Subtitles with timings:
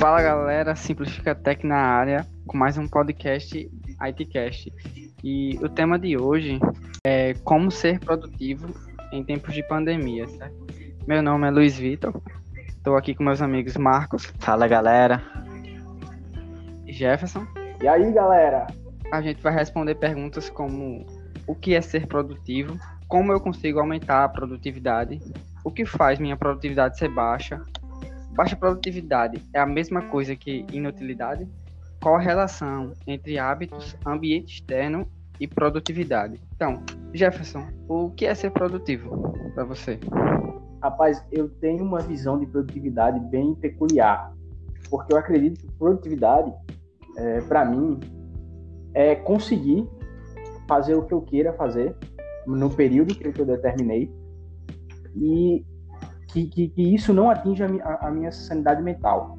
[0.00, 3.70] Fala galera, Simplifica Tech na área com mais um podcast
[4.08, 4.72] ITcast.
[5.22, 6.58] E o tema de hoje
[7.04, 8.74] é como ser produtivo
[9.12, 10.56] em tempos de pandemia, certo?
[11.06, 12.18] Meu nome é Luiz Vitor,
[12.66, 14.24] estou aqui com meus amigos Marcos.
[14.38, 15.22] Fala galera.
[16.88, 17.46] Jefferson.
[17.82, 18.68] E aí galera?
[19.12, 21.04] A gente vai responder perguntas como
[21.46, 22.74] o que é ser produtivo,
[23.06, 25.20] como eu consigo aumentar a produtividade,
[25.62, 27.60] o que faz minha produtividade ser baixa,
[28.34, 31.48] Baixa produtividade é a mesma coisa que inutilidade?
[32.00, 35.06] Qual a relação entre hábitos, ambiente externo
[35.38, 36.40] e produtividade?
[36.54, 39.98] Então, Jefferson, o que é ser produtivo para você?
[40.82, 44.32] Rapaz, eu tenho uma visão de produtividade bem peculiar,
[44.88, 46.52] porque eu acredito que produtividade,
[47.18, 48.00] é, para mim,
[48.94, 49.86] é conseguir
[50.66, 51.94] fazer o que eu queira fazer
[52.46, 54.10] no período que eu determinei
[55.16, 55.64] e
[56.32, 59.38] que, que, que isso não atinja a, a, minha sanidade mental,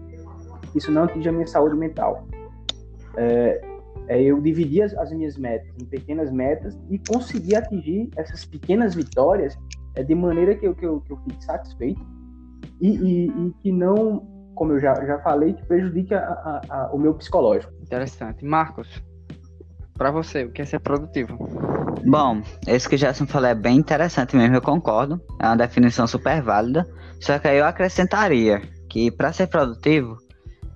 [0.75, 2.27] isso não atinja a minha saúde mental.
[3.17, 3.61] É,
[4.07, 8.95] é eu dividir as, as, minhas metas em pequenas metas e conseguir atingir essas pequenas
[8.95, 9.57] vitórias
[9.95, 12.01] é, de maneira que eu, que eu, que eu fique satisfeito
[12.79, 14.25] e, e, e que não,
[14.55, 17.73] como eu já, já falei, que prejudique a, a, o meu psicológico.
[17.81, 18.45] Interessante.
[18.45, 19.03] Marcos,
[19.97, 21.37] para você, o que é ser produtivo?
[22.05, 25.21] Bom, esse que o falou é bem interessante mesmo, eu concordo.
[25.39, 26.87] É uma definição super válida.
[27.19, 30.17] Só que aí eu acrescentaria que para ser produtivo,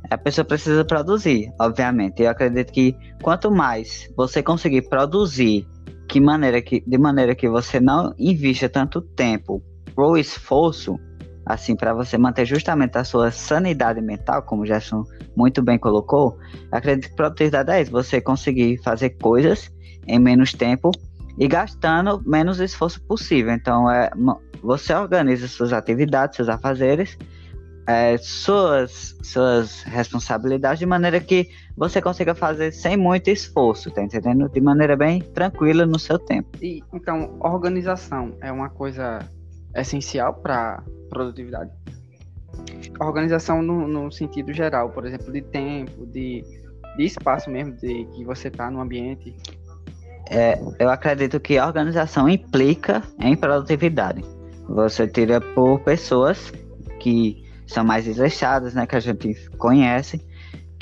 [0.10, 2.22] a pessoa precisa produzir, obviamente.
[2.22, 5.68] Eu acredito que quanto mais você conseguir produzir
[6.08, 9.64] que maneira que, de maneira que você não invista tanto tempo
[9.98, 11.00] ou esforço,
[11.46, 15.04] assim, para você manter justamente a sua sanidade mental, como o Gerson
[15.36, 16.38] muito bem colocou,
[16.72, 19.72] acredito que produtividade é isso, você conseguir fazer coisas
[20.08, 20.92] em menos tempo
[21.38, 23.54] e gastando menos esforço possível.
[23.54, 24.10] Então, é,
[24.64, 27.18] você organiza suas atividades, seus afazeres,
[27.88, 34.50] é, suas, suas responsabilidades de maneira que você consiga fazer sem muito esforço, tá entendendo?
[34.50, 36.50] De maneira bem tranquila no seu tempo.
[36.62, 39.20] E, então, organização é uma coisa
[39.76, 41.72] essencial para produtividade?
[43.00, 46.44] Organização no, no, sentido geral, por exemplo, de tempo, de,
[46.98, 49.36] de espaço mesmo, de que você está no ambiente
[50.30, 54.24] é, eu acredito que a organização implica em produtividade.
[54.68, 56.52] Você tira por pessoas
[57.00, 60.25] que são mais desleixadas, né, que a gente conhece,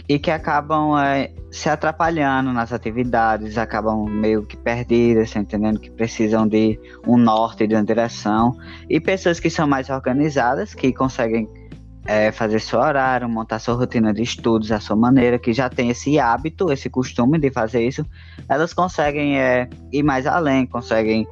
[0.08, 5.80] e que acabam é, se atrapalhando nas atividades, acabam meio que perdidas, tá entendendo?
[5.80, 8.58] Que precisam de um norte, de uma direção.
[8.90, 11.48] E pessoas que são mais organizadas, que conseguem
[12.06, 15.90] é, fazer seu horário, montar sua rotina de estudos à sua maneira, que já tem
[15.90, 18.06] esse hábito, esse costume de fazer isso,
[18.50, 21.26] elas conseguem é, ir mais além, conseguem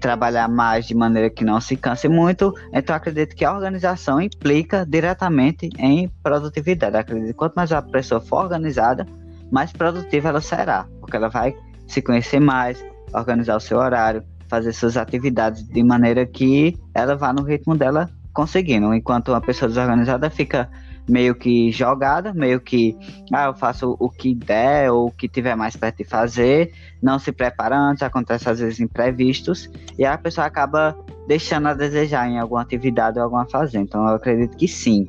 [0.00, 2.52] trabalhar mais de maneira que não se canse muito.
[2.72, 6.96] Então, acredito que a organização implica diretamente em produtividade.
[6.96, 9.06] Acredito que quanto mais a pessoa for organizada,
[9.50, 11.56] mais produtiva ela será, porque ela vai
[11.86, 17.32] se conhecer mais, organizar o seu horário, fazer suas atividades de maneira que ela vá
[17.32, 20.68] no ritmo dela conseguindo, enquanto uma pessoa desorganizada fica
[21.08, 22.96] meio que jogada, meio que,
[23.32, 26.72] ah, eu faço o que der ou o que tiver mais perto de fazer,
[27.02, 30.96] não se prepara antes, acontece às vezes imprevistos, e a pessoa acaba
[31.26, 33.84] deixando a desejar em alguma atividade ou alguma fazenda.
[33.84, 35.06] Então eu acredito que sim,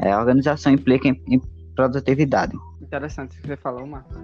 [0.00, 1.40] é, a organização implica em, em
[1.74, 2.56] produtividade.
[2.80, 4.16] Interessante o que você falou, Marcos,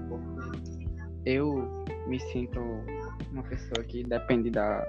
[1.24, 2.60] eu me sinto
[3.32, 4.84] uma pessoa que depende da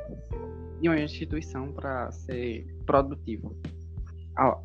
[0.80, 3.56] de uma instituição para ser produtivo.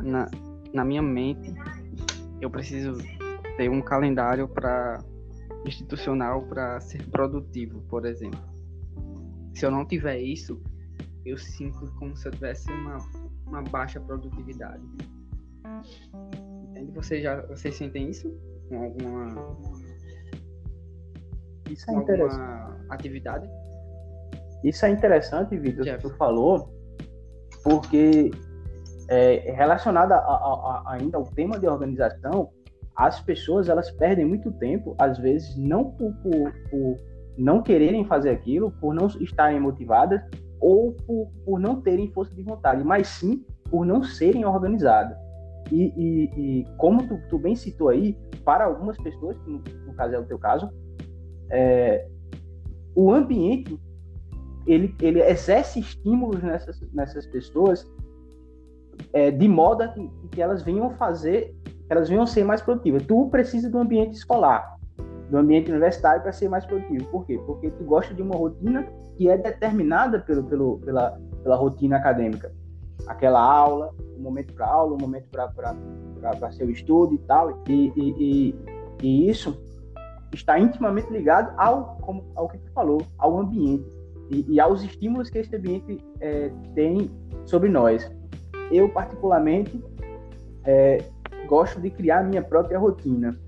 [0.00, 0.28] Na,
[0.74, 1.54] na minha mente,
[2.40, 2.98] eu preciso
[3.56, 4.98] ter um calendário para
[5.64, 8.40] institucional para ser produtivo, por exemplo.
[9.54, 10.60] Se eu não tiver isso,
[11.24, 12.98] eu sinto como se eu tivesse uma,
[13.46, 14.82] uma baixa produtividade.
[16.70, 16.90] Entende?
[16.92, 18.36] Você já, vocês sentem isso
[18.68, 19.28] com alguma,
[21.70, 23.48] isso é alguma atividade?
[24.64, 26.68] Isso é interessante, Vitor, que tu falou,
[27.62, 28.32] porque
[29.08, 32.50] é, relacionado a, a, a, ainda ao tema de organização,
[32.96, 36.96] as pessoas elas perdem muito tempo, às vezes, não por, por, por
[37.36, 40.20] não quererem fazer aquilo, por não estarem motivadas,
[40.60, 45.16] ou por, por não terem força de vontade, mas sim por não serem organizadas.
[45.72, 50.14] E, e, e como tu, tu, bem citou aí, para algumas pessoas, no, no caso
[50.14, 50.70] é o teu caso,
[51.50, 52.06] é,
[52.94, 53.78] o ambiente
[54.66, 57.86] ele, ele exerce estímulos nessas, nessas pessoas
[59.14, 61.56] é, de modo que, que elas venham fazer,
[61.88, 63.06] elas venham ser mais produtivas.
[63.06, 64.76] Tu precisa do ambiente escolar,
[65.30, 67.06] do ambiente universitário para ser mais produtivo.
[67.06, 67.40] Por quê?
[67.46, 68.84] Porque tu gosta de uma rotina
[69.16, 72.52] que é determinada pelo, pelo, pela, pela rotina acadêmica.
[73.06, 77.62] Aquela aula, um momento para aula, um momento para seu estudo e tal.
[77.68, 78.54] E, e, e,
[79.00, 79.62] e, isso
[80.32, 83.84] está intimamente ligado ao, como, ao que tu falou, ao ambiente
[84.30, 87.10] e, e aos estímulos que esse ambiente é, tem
[87.46, 88.10] sobre nós.
[88.70, 89.82] Eu, particularmente,
[90.64, 91.04] é,
[91.46, 93.38] gosto de criar minha própria rotina.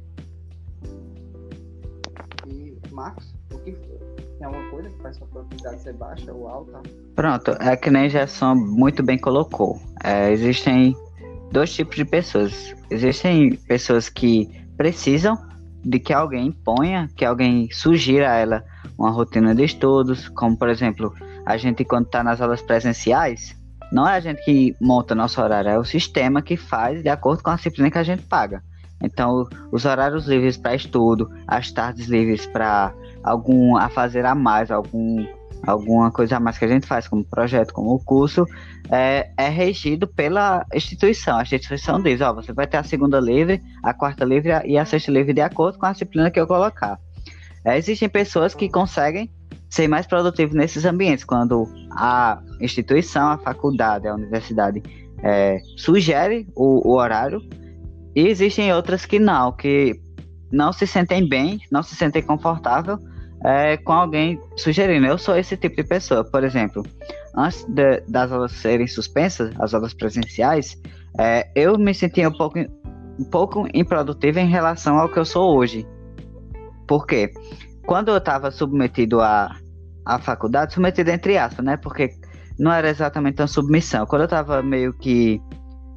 [2.47, 6.83] E, Marcos, o que tem alguma coisa que faz sua produtividade ser baixa ou alta?
[7.15, 9.81] Pronto, é que nem Gerson muito bem colocou.
[10.05, 10.95] É, existem
[11.51, 12.75] dois tipos de pessoas.
[12.91, 15.37] Existem pessoas que precisam
[15.83, 18.65] de que alguém ponha, que alguém sugira a ela
[18.99, 21.13] uma rotina de estudos, como por exemplo,
[21.45, 23.57] a gente quando está nas aulas presenciais,
[23.93, 27.43] não é a gente que monta nosso horário, é o sistema que faz de acordo
[27.43, 28.63] com a disciplina que a gente paga.
[29.03, 34.71] Então, os horários livres para estudo, as tardes livres para algum a fazer a mais,
[34.71, 35.27] algum
[35.67, 38.47] alguma coisa a mais que a gente faz como projeto, como curso,
[38.91, 41.39] é, é regido pela instituição.
[41.39, 44.85] A instituição diz, ó, você vai ter a segunda livre, a quarta livre e a
[44.85, 46.99] sexta livre de acordo com a disciplina que eu colocar.
[47.65, 49.31] É, existem pessoas que conseguem
[49.77, 54.83] ser mais produtivos nesses ambientes, quando a instituição, a faculdade, a universidade
[55.23, 57.43] é, sugere o, o horário,
[58.15, 60.01] e existem outras que não, que
[60.51, 62.99] não se sentem bem, não se sentem confortável
[63.45, 65.07] é, com alguém sugerindo.
[65.07, 66.25] Eu sou esse tipo de pessoa.
[66.25, 66.83] Por exemplo,
[67.37, 70.81] antes de, das aulas serem suspensas, as aulas presenciais,
[71.19, 75.55] é, eu me sentia um pouco, um pouco improdutivo em relação ao que eu sou
[75.55, 75.87] hoje.
[76.89, 77.31] Por quê?
[77.85, 79.55] Quando eu estava submetido à,
[80.07, 81.77] à faculdade, submetido entre aspas, né?
[81.77, 82.11] Porque
[82.59, 84.07] não era exatamente uma submissão.
[84.07, 85.41] Quando eu estava meio que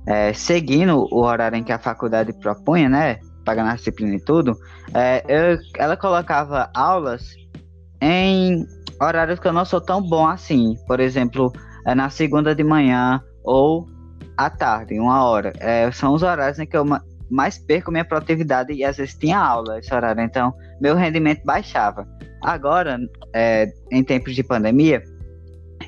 [0.08, 3.20] é, seguindo o horário em que a faculdade propunha, né?
[3.46, 4.58] Pagando a disciplina e tudo,
[4.94, 7.34] é, eu, ela colocava aulas
[8.02, 8.66] em
[9.02, 10.76] horários que eu não sou tão bom assim.
[10.88, 11.54] Por exemplo,
[11.86, 13.88] é na segunda de manhã ou
[14.36, 15.54] à tarde, uma hora.
[15.60, 16.86] É, são os horários em que eu
[17.30, 22.08] mais perco minha produtividade e às vezes tinha aula esse horário, então meu rendimento baixava.
[22.42, 22.98] Agora,
[23.34, 25.04] é, em tempos de pandemia,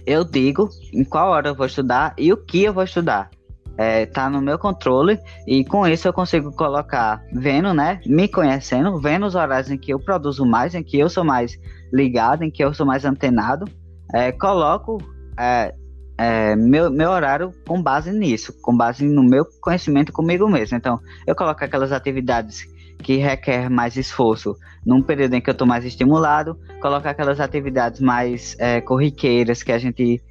[0.06, 3.30] eu digo em qual hora eu vou estudar e o que eu vou estudar
[3.78, 9.00] é, tá no meu controle e com isso eu consigo colocar, vendo, né, me conhecendo,
[9.00, 11.58] vendo os horários em que eu produzo mais, em que eu sou mais
[11.92, 13.66] ligado, em que eu sou mais antenado,
[14.14, 14.98] é, coloco
[15.40, 15.74] é,
[16.22, 20.78] é, meu, meu horário com base nisso, com base no meu conhecimento comigo mesmo.
[20.78, 22.68] Então, eu coloco aquelas atividades
[23.00, 28.00] que requer mais esforço num período em que eu estou mais estimulado, coloco aquelas atividades
[28.00, 30.22] mais é, corriqueiras que a gente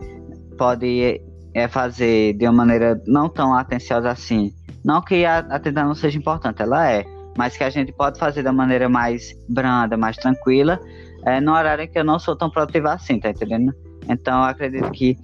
[0.57, 1.21] pode
[1.53, 4.55] é fazer de uma maneira não tão atenciosa assim.
[4.85, 7.05] Não que a atendão não seja importante, ela é,
[7.37, 10.79] mas que a gente pode fazer da maneira mais branda, mais tranquila,
[11.27, 13.75] é, no horário em que eu não sou tão produtiva assim, tá entendendo?
[14.09, 15.17] Então, eu acredito que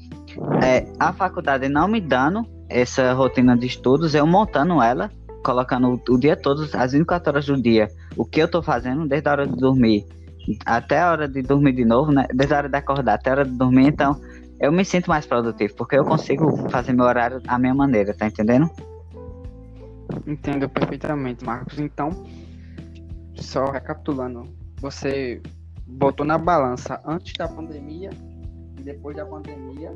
[0.62, 5.10] é, a faculdade não me dando essa rotina de estudos, eu montando ela,
[5.44, 9.28] colocando o, dia todo, as 24 horas do dia, o que eu tô fazendo, desde
[9.28, 10.06] a hora de dormir
[10.64, 12.26] até a hora de dormir de novo, né?
[12.32, 14.20] Desde a hora de acordar até a hora de dormir, então
[14.60, 18.26] eu me sinto mais produtivo, porque eu consigo fazer meu horário à minha maneira, tá
[18.26, 18.70] entendendo?
[20.26, 21.78] Entendo perfeitamente, Marcos.
[21.78, 22.10] Então,
[23.34, 24.44] só recapitulando,
[24.80, 25.42] você
[25.86, 28.10] botou na balança antes da pandemia
[28.78, 29.92] e depois da pandemia,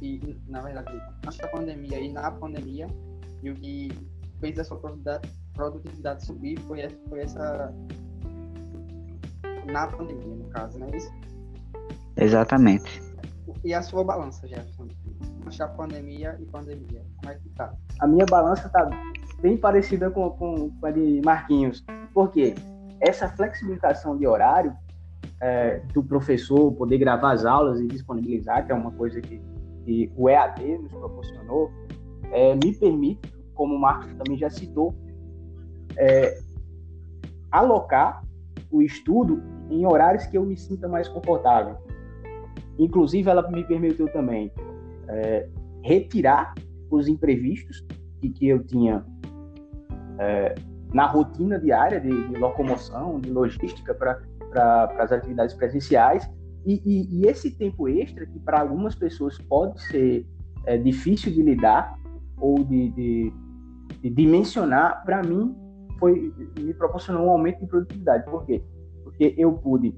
[0.00, 2.86] e na verdade, antes da pandemia e na pandemia,
[3.42, 3.88] e o que
[4.40, 7.74] fez a sua produtividade, produtividade subir foi essa, foi essa
[9.66, 11.10] na pandemia, no caso, não é isso?
[12.16, 13.02] Exatamente.
[13.64, 14.88] E a sua balança, Jefferson?
[15.46, 17.02] Achar pandemia e pandemia.
[17.16, 17.72] Como é que tá?
[18.00, 18.88] A minha balança tá
[19.40, 21.84] bem parecida com, com, com a de Marquinhos.
[22.12, 22.54] Por quê?
[23.00, 24.76] Essa flexibilização de horário
[25.40, 29.40] é, do professor poder gravar as aulas e disponibilizar, que é uma coisa que,
[29.88, 31.70] que o EAD nos proporcionou,
[32.30, 34.94] é, me permite, como o Marcos também já citou,
[35.96, 36.38] é,
[37.50, 38.22] alocar
[38.70, 41.78] o estudo em horários que eu me sinta mais confortável.
[42.78, 44.52] Inclusive, ela me permitiu também
[45.08, 45.48] é,
[45.82, 46.52] retirar
[46.90, 47.82] os imprevistos
[48.20, 49.06] que, que eu tinha
[50.18, 50.54] é,
[50.92, 54.20] na rotina diária de, de, locomoção, de logística para
[54.98, 56.28] as atividades presenciais.
[56.68, 60.26] E, e, e, esse tempo extra, que para algumas pessoas pode ser
[60.66, 61.98] é, difícil de lidar
[62.36, 63.32] ou de, de,
[64.02, 65.56] de dimensionar, para mim
[65.98, 68.30] foi me proporcionou um aumento de produtividade.
[68.30, 68.62] Por quê?
[69.02, 69.96] Porque eu pude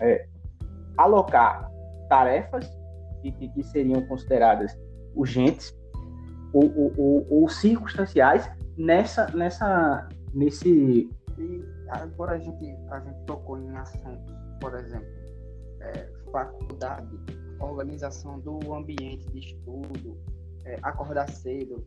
[0.00, 0.28] é,
[0.96, 1.68] alocar
[2.08, 2.70] tarefas
[3.20, 4.78] que, que seriam consideradas
[5.12, 5.76] urgentes
[6.52, 8.48] ou, ou, ou, ou, circunstanciais
[8.78, 11.10] nessa, nessa, nesse.
[11.36, 15.15] E agora a gente, a gente tocou em assuntos, por exemplo,
[15.86, 17.18] é, faculdade,
[17.60, 20.18] organização do ambiente de estudo,
[20.64, 21.86] é, acordar cedo,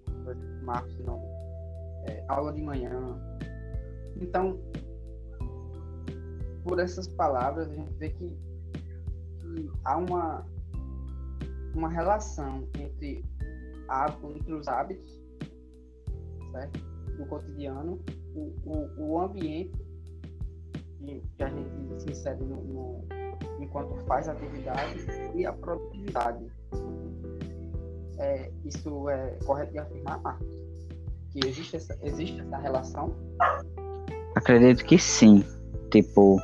[0.63, 1.21] Marcos não
[2.07, 2.91] é, aula de manhã.
[4.21, 4.59] Então,
[6.63, 8.37] por essas palavras, a gente vê que,
[9.39, 10.45] que há uma,
[11.75, 13.25] uma relação entre,
[14.35, 15.19] entre os hábitos
[16.51, 16.79] certo?
[17.17, 17.99] no cotidiano,
[18.35, 19.77] o, o, o ambiente
[20.97, 23.07] que, que, a gente se insere no, no,
[23.59, 26.45] enquanto faz atividade e a produtividade.
[28.17, 30.47] É, isso é correto de afirmar, Marcos?
[31.31, 33.15] Que existe essa, existe essa relação?
[34.35, 35.43] Acredito que sim.
[35.91, 36.39] Tipo,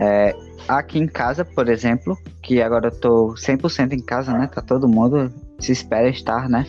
[0.00, 0.34] é,
[0.66, 4.46] aqui em casa, por exemplo, que agora eu tô 100% em casa, né?
[4.46, 6.66] Tá todo mundo se espera estar, né?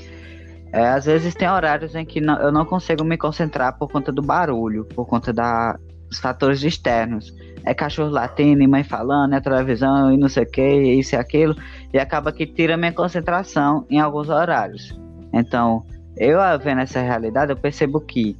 [0.72, 4.12] É, às vezes tem horários em que não, eu não consigo me concentrar por conta
[4.12, 5.80] do barulho, por conta da,
[6.10, 7.34] dos fatores externos.
[7.66, 11.56] É cachorro latindo, mãe falando, é televisão e não sei o que, isso e aquilo,
[11.94, 14.96] e acaba que tira minha concentração em alguns horários.
[15.34, 15.84] Então,
[16.18, 18.38] eu vendo essa realidade, eu percebo que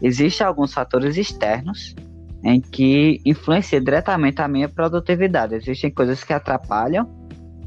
[0.00, 1.94] existem alguns fatores externos
[2.44, 5.54] em que influencia diretamente a minha produtividade.
[5.54, 7.08] Existem coisas que atrapalham,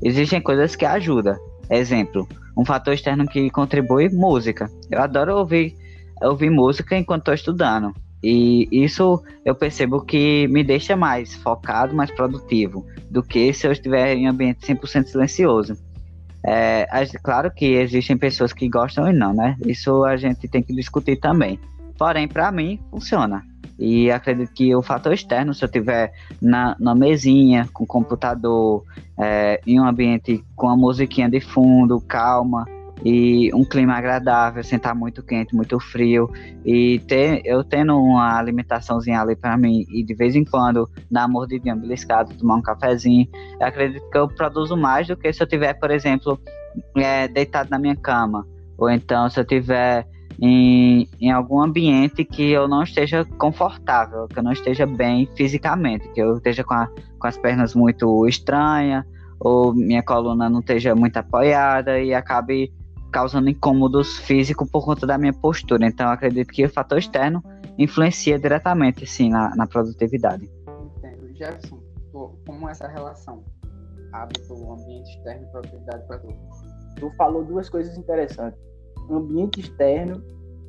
[0.04, 1.36] existem coisas que ajudam.
[1.70, 4.70] Exemplo, um fator externo que contribui, música.
[4.92, 5.76] Eu adoro ouvir,
[6.22, 7.94] ouvir música enquanto estou estudando.
[8.28, 13.72] E isso eu percebo que me deixa mais focado, mais produtivo, do que se eu
[13.72, 15.78] estiver em ambiente 100% silencioso.
[16.44, 16.88] É,
[17.22, 19.56] claro que existem pessoas que gostam e não, né?
[19.64, 21.60] Isso a gente tem que discutir também.
[22.00, 23.44] Porém, para mim, funciona.
[23.78, 28.84] E acredito que o fator externo, se eu tiver na, na mesinha, com computador,
[29.20, 32.66] é, em um ambiente com a musiquinha de fundo, calma,
[33.04, 36.30] e um clima agradável, sem estar muito quente, muito frio,
[36.66, 41.22] e ter, eu tendo uma alimentaçãozinha ali para mim, e de vez em quando dar
[41.22, 43.28] uma mordidinha beliscada, tomar um cafezinho,
[43.60, 46.40] eu acredito que eu produzo mais do que se eu tiver, por exemplo,
[46.96, 48.48] é, deitado na minha cama,
[48.78, 50.08] ou então se eu tiver
[50.42, 56.08] em, em algum ambiente que eu não esteja confortável, que eu não esteja bem fisicamente,
[56.10, 59.06] que eu esteja com, a, com as pernas muito estranhas,
[59.40, 62.72] ou minha coluna não esteja muito apoiada e acabe
[63.16, 65.88] causando incômodos físicos por conta da minha postura.
[65.88, 67.42] Então, acredito que o fator externo
[67.78, 70.52] influencia diretamente, sim, na, na produtividade.
[70.98, 71.34] Entendo.
[71.34, 71.80] Jefferson,
[72.46, 73.42] como é essa relação
[74.12, 76.28] hábito, ambiente externo e produtividade para tu?
[76.98, 78.60] Tu falou duas coisas interessantes
[79.10, 80.22] ambiente externo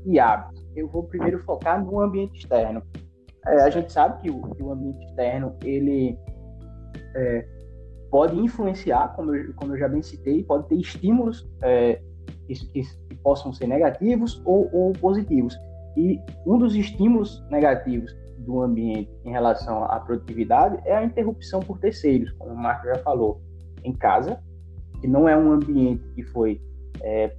[0.05, 0.65] e hábitos.
[0.77, 2.81] Eu vou primeiro focar no ambiente externo.
[3.45, 6.17] É, a gente sabe que o, que o, ambiente externo ele
[7.17, 7.49] é,
[8.11, 12.01] pode influenciar, como eu, como eu já bem citei, pode ter estímulos é,
[12.47, 15.59] que, que, possam ser negativos ou, ou positivos.
[15.97, 21.79] E um dos estímulos negativos do ambiente em relação à produtividade é a interrupção por
[21.79, 23.41] terceiros, como o Marco já falou,
[23.83, 24.41] em casa,
[25.01, 26.61] que não é um ambiente que foi
[27.03, 27.35] é,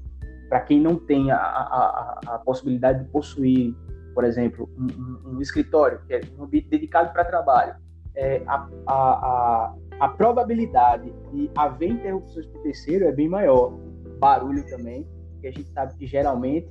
[0.49, 3.75] para quem não tem a, a, a, possibilidade de possuir,
[4.13, 7.75] por exemplo, um, um, um escritório, que é um ambiente dedicado para trabalho,
[8.15, 13.73] é, a, a, a, probabilidade de haver interrupções por terceiro é bem maior.
[14.19, 15.07] Barulho também,
[15.41, 16.69] que a gente sabe que geralmente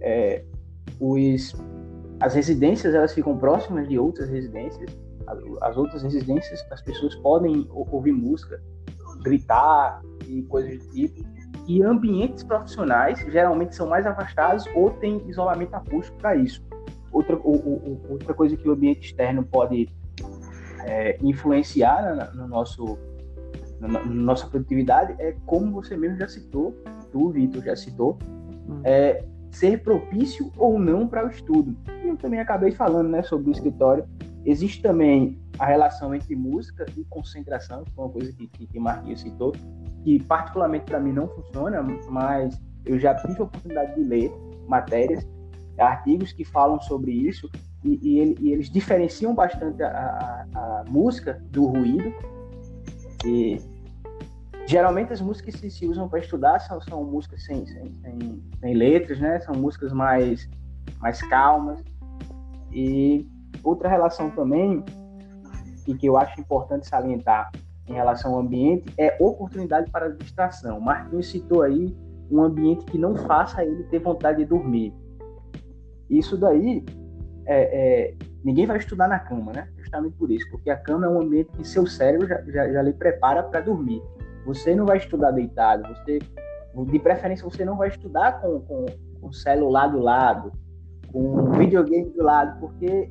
[0.00, 0.44] é,
[1.00, 1.54] os,
[2.20, 4.90] as residências elas ficam próximas de outras residências.
[5.60, 8.60] As outras residências, as pessoas podem ouvir música,
[9.22, 11.22] gritar e coisas do tipo
[11.66, 16.62] e ambientes profissionais geralmente são mais afastados ou têm isolamento acústico para isso.
[17.12, 19.88] Outra, o, o, outra coisa que o ambiente externo pode
[20.84, 22.98] é, influenciar na, no nosso,
[23.88, 26.74] na, nossa produtividade é como você mesmo já citou,
[27.10, 28.18] tu, Vitor, já citou,
[28.68, 28.80] hum.
[28.84, 31.76] é, ser propício ou não para o estudo.
[32.02, 34.04] E eu também acabei falando né, sobre o escritório.
[34.44, 38.80] Existe também a relação entre música e concentração, que foi uma coisa que, que, que
[38.80, 39.52] Marquinhos citou
[40.02, 44.32] que particularmente para mim não funciona, mas eu já tive a oportunidade de ler
[44.66, 45.26] matérias,
[45.78, 47.48] artigos que falam sobre isso
[47.84, 52.12] e, e, ele, e eles diferenciam bastante a, a, a, música do ruído.
[53.24, 53.60] E
[54.72, 58.74] geralmente as músicas que se usam para estudar são, são músicas sem, sem, sem, sem,
[58.74, 59.38] letras, né?
[59.40, 60.48] São músicas mais,
[60.98, 61.84] mais calmas.
[62.72, 63.28] E
[63.62, 64.82] outra relação também
[65.86, 67.50] e que eu acho importante salientar
[67.86, 70.80] em relação ao ambiente é oportunidade para distração.
[70.80, 71.94] Marquinhos citou aí
[72.30, 74.94] um ambiente que não faça ele ter vontade de dormir.
[76.08, 76.82] Isso daí,
[77.44, 79.68] é, é, ninguém vai estudar na cama, né?
[79.76, 82.80] Justamente por isso, porque a cama é um ambiente que seu cérebro já, já, já
[82.80, 84.00] lhe prepara para dormir.
[84.46, 88.86] Você não vai estudar deitado, você, de preferência, você não vai estudar com, com,
[89.20, 90.52] com o celular do lado,
[91.12, 93.10] com videogame do lado, porque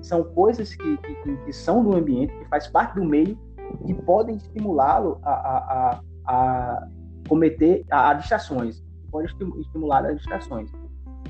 [0.00, 3.38] são coisas que, que, que são do ambiente, que faz parte do meio
[3.86, 6.88] que podem estimulá-lo a, a, a, a,
[7.28, 10.70] cometer a, a distrações, pode estimular as distrações.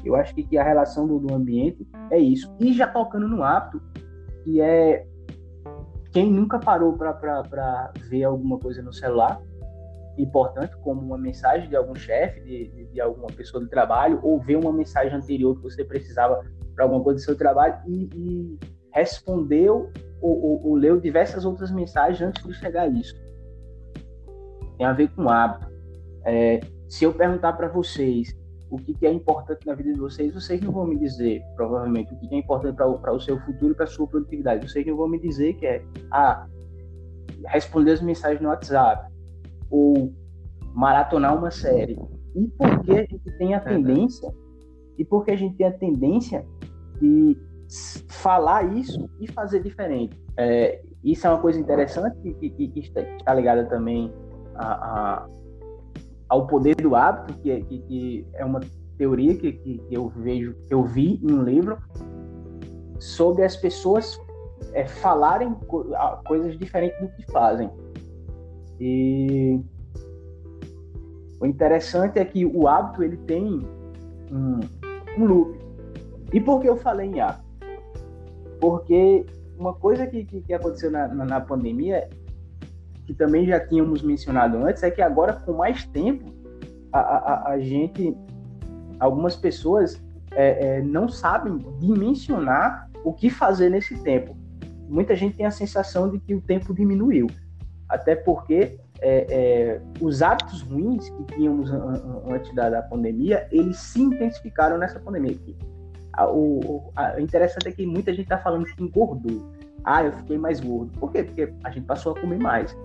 [0.04, 2.50] Eu acho que, que a relação do, do ambiente é isso.
[2.58, 3.82] E já tocando no hábito,
[4.44, 5.06] que é
[6.12, 9.40] quem nunca parou para ver alguma coisa no celular,
[10.18, 14.40] importante, como uma mensagem de algum chefe, de, de, de, alguma pessoa do trabalho, ou
[14.40, 18.58] ver uma mensagem anterior que você precisava para alguma coisa do seu trabalho e, e
[18.92, 19.90] respondeu
[20.20, 23.14] ou, ou, ou, leu diversas outras mensagens antes de chegar a isso.
[24.76, 25.70] Tem a ver com hábito.
[26.24, 28.36] É, se eu perguntar para vocês
[28.70, 32.14] o que, que, é importante na vida de vocês, vocês não vão me dizer, provavelmente,
[32.14, 34.68] o que, que é importante para o seu futuro e para a sua produtividade.
[34.68, 36.46] Vocês não vão me dizer que é ah,
[37.46, 39.10] responder as mensagens no WhatsApp
[39.68, 40.12] ou
[40.72, 41.98] maratonar uma série.
[42.34, 44.32] E porque a gente tem a tendência,
[44.96, 46.46] e porque a gente tem a tendência
[47.00, 47.36] de
[48.08, 50.16] falar isso e fazer diferente.
[50.36, 54.12] É, isso é uma coisa interessante que, que, que está ligada também
[54.54, 55.26] a, a
[56.30, 58.60] ao poder do hábito, que é, que, que é uma
[58.96, 61.76] teoria que, que, eu vejo, que eu vi em um livro
[63.00, 64.18] sobre as pessoas
[64.72, 65.84] é, falarem co
[66.24, 67.68] coisas diferentes do que fazem.
[68.78, 69.60] E
[71.40, 73.66] o interessante é que o hábito ele tem
[74.30, 74.60] um,
[75.18, 75.58] um loop.
[76.32, 77.44] E por que eu falei em hábito?
[78.60, 79.26] Porque
[79.58, 82.08] uma coisa que, que, que aconteceu na, na, na pandemia
[83.10, 86.32] que também já tínhamos mencionado antes, é que agora, com mais tempo,
[86.92, 88.16] a, a, a gente,
[89.00, 90.00] algumas pessoas
[90.30, 94.36] é, é, não sabem dimensionar o que fazer nesse tempo.
[94.88, 97.26] Muita gente tem a sensação de que o tempo diminuiu,
[97.88, 101.68] até porque é, é os hábitos ruins que tínhamos
[102.30, 105.56] antes da, da, pandemia, eles se intensificaram nessa pandemia aqui.
[106.32, 109.50] O, o interessante é que muita gente está falando que engordou.
[109.82, 110.92] Ah, eu fiquei mais gordo.
[111.00, 111.24] Por quê?
[111.24, 112.76] Porque a gente passou a comer mais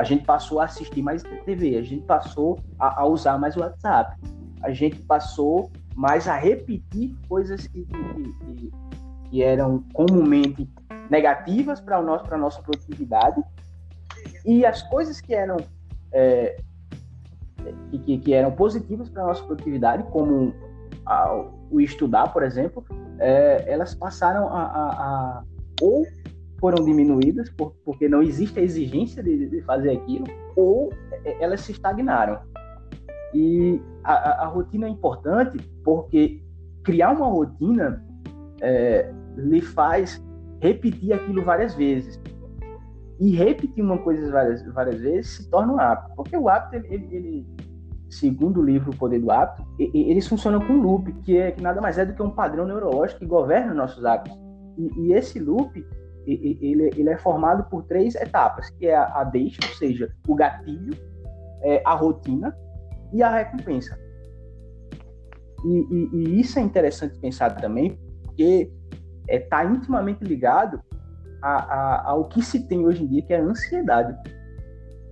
[0.00, 3.60] a gente passou a assistir mais TV, a gente passou a, a usar mais o
[3.60, 4.18] WhatsApp,
[4.62, 8.72] a gente passou mais a repetir coisas que, que, que,
[9.28, 10.66] que eram comumente
[11.10, 13.42] negativas para a nossa produtividade.
[14.46, 15.58] E as coisas que eram
[16.12, 16.56] é,
[17.90, 20.54] que, que, eram positivas para a nossa produtividade, como
[21.04, 22.82] a, o estudar, por exemplo,
[23.18, 25.44] é, elas passaram a, a, a,
[25.82, 26.06] ou
[26.60, 30.92] foram diminuídas por, porque não existe a exigência de, de, fazer aquilo, ou
[31.24, 32.38] é, elas se estagnaram.
[33.34, 36.42] E a, a, rotina é importante porque
[36.82, 38.04] criar uma rotina
[38.60, 40.22] é, lhe faz
[40.60, 42.20] repetir aquilo várias vezes.
[43.18, 46.14] E repetir uma coisa várias, várias vezes se torna um hábito.
[46.16, 47.46] Porque o hábito, ele, ele, ele
[48.08, 51.80] segundo o livro O Poder do Hábito, eles funcionam com loop, que, é, que nada
[51.80, 54.38] mais é do que um padrão neurológico que governa nossos hábitos.
[54.76, 55.84] E, e esse loop,
[56.26, 60.34] ele, ele é formado por três etapas, que é a, a deixa, ou seja, o
[60.34, 60.96] gatilho,
[61.62, 62.56] é, a rotina
[63.12, 63.98] e a recompensa.
[65.64, 68.70] E, e, e, isso é interessante pensar também, porque
[69.28, 70.80] está é, tá intimamente ligado
[71.42, 74.16] a, a, ao que se tem hoje em dia, que é a ansiedade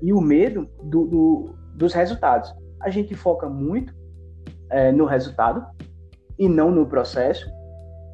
[0.00, 2.54] e o medo do, do, dos resultados.
[2.80, 3.94] A gente foca muito
[4.70, 5.66] é, no resultado
[6.38, 7.50] e não no processo,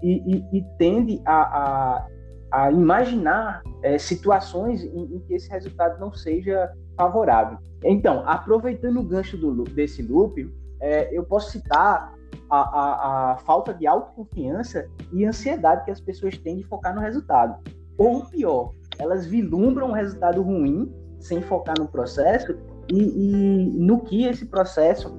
[0.02, 2.08] e, e tende a, a
[2.54, 7.58] a imaginar é, situações em, em, que esse resultado não seja favorável.
[7.82, 10.48] Então, aproveitando o gancho do, desse loop,
[10.80, 12.14] é, eu posso citar
[12.48, 17.00] a, a, a, falta de autoconfiança e ansiedade que as pessoas têm de focar no
[17.00, 17.58] resultado.
[17.98, 22.56] Ou pior, elas vislumbram um resultado ruim sem focar no processo
[22.88, 25.12] e, e no que esse processo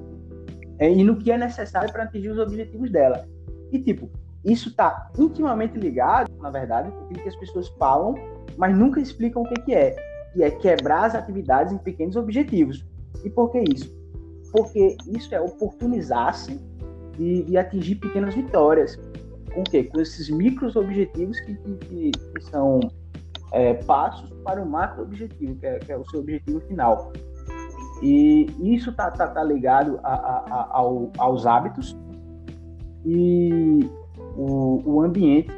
[0.78, 3.28] é, e no que é necessário para atingir os objetivos dela.
[3.70, 4.10] E tipo,
[4.46, 8.14] isso está intimamente ligado, na verdade, com aquilo que as pessoas falam,
[8.56, 9.96] mas nunca explicam o que, que é.
[10.32, 12.86] Que é quebrar as atividades em pequenos objetivos.
[13.24, 13.92] E por que isso?
[14.52, 16.60] Porque isso é oportunizar-se
[17.18, 18.96] de, atingir pequenas vitórias.
[19.52, 19.82] Com o quê?
[19.84, 22.78] Com esses micros objetivos que, que, que são
[23.52, 27.12] é, passos para o macro objetivo, que é, que é, o seu objetivo final.
[28.00, 31.96] E isso está tá, tá ligado a, a, a, ao, aos hábitos.
[33.04, 33.88] E
[34.36, 35.50] o, o ambiente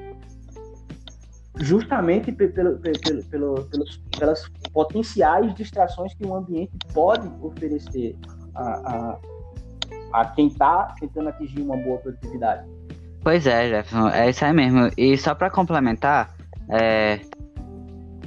[1.60, 3.64] justamente pelo, pelo, pelo,
[4.16, 8.16] pelas potenciais distrações que o ambiente pode oferecer
[8.54, 9.18] a, a,
[10.20, 12.66] a quem está tentando atingir uma boa produtividade.
[13.22, 14.90] Pois é, Jefferson, é isso aí mesmo.
[14.96, 16.34] E só para complementar,
[16.70, 17.20] é,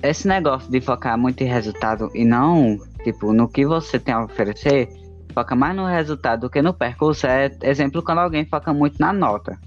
[0.03, 4.23] esse negócio de focar muito em resultado e não tipo no que você tem a
[4.23, 4.89] oferecer,
[5.33, 7.25] foca mais no resultado do que no percurso.
[7.27, 9.57] É exemplo quando alguém foca muito na nota.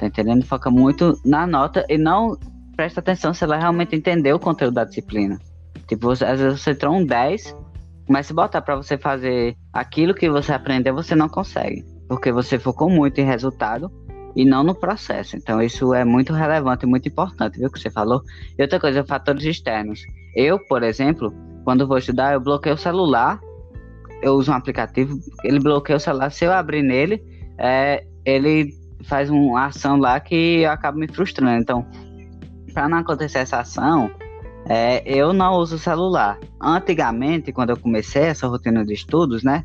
[0.00, 0.46] Tá entendendo?
[0.46, 2.34] Foca muito na nota e não
[2.74, 5.38] presta atenção se ela realmente entender o conteúdo da disciplina.
[5.86, 7.54] Tipo, você, às vezes você tirou um 10,
[8.08, 11.84] mas se botar para você fazer aquilo que você aprendeu, você não consegue.
[12.08, 13.92] porque você focou muito em resultado
[14.34, 15.36] e não no processo.
[15.36, 18.22] Então isso é muito relevante e muito importante, viu, que você falou.
[18.58, 20.00] E outra coisa, fatores externos.
[20.34, 21.32] Eu, por exemplo,
[21.62, 23.38] quando vou estudar, eu bloqueio o celular,
[24.22, 27.22] eu uso um aplicativo, ele bloqueia o celular, se eu abrir nele,
[27.58, 31.60] é, ele faz uma ação lá que eu acabo me frustrando.
[31.60, 31.86] Então,
[32.72, 34.10] para não acontecer essa ação,
[34.66, 36.38] é, eu não uso celular.
[36.60, 39.64] Antigamente, quando eu comecei essa rotina de estudos, né,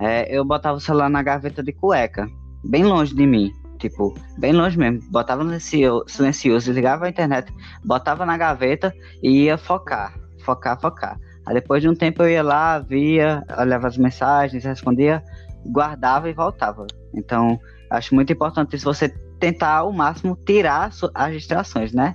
[0.00, 2.28] é, eu botava o celular na gaveta de cueca,
[2.64, 3.52] bem longe de mim.
[3.78, 5.00] Tipo, bem longe mesmo.
[5.10, 7.52] Botava no silencioso, desligava a internet,
[7.84, 11.18] botava na gaveta e ia focar, focar, focar.
[11.46, 15.22] Aí depois de um tempo eu ia lá, via, olhava as mensagens, respondia,
[15.66, 16.86] guardava e voltava.
[17.12, 17.58] Então,
[17.90, 22.14] acho muito importante isso você tentar ao máximo tirar as distrações, né?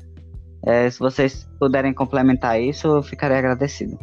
[0.66, 3.98] É, se vocês puderem complementar isso, eu ficaria agradecido.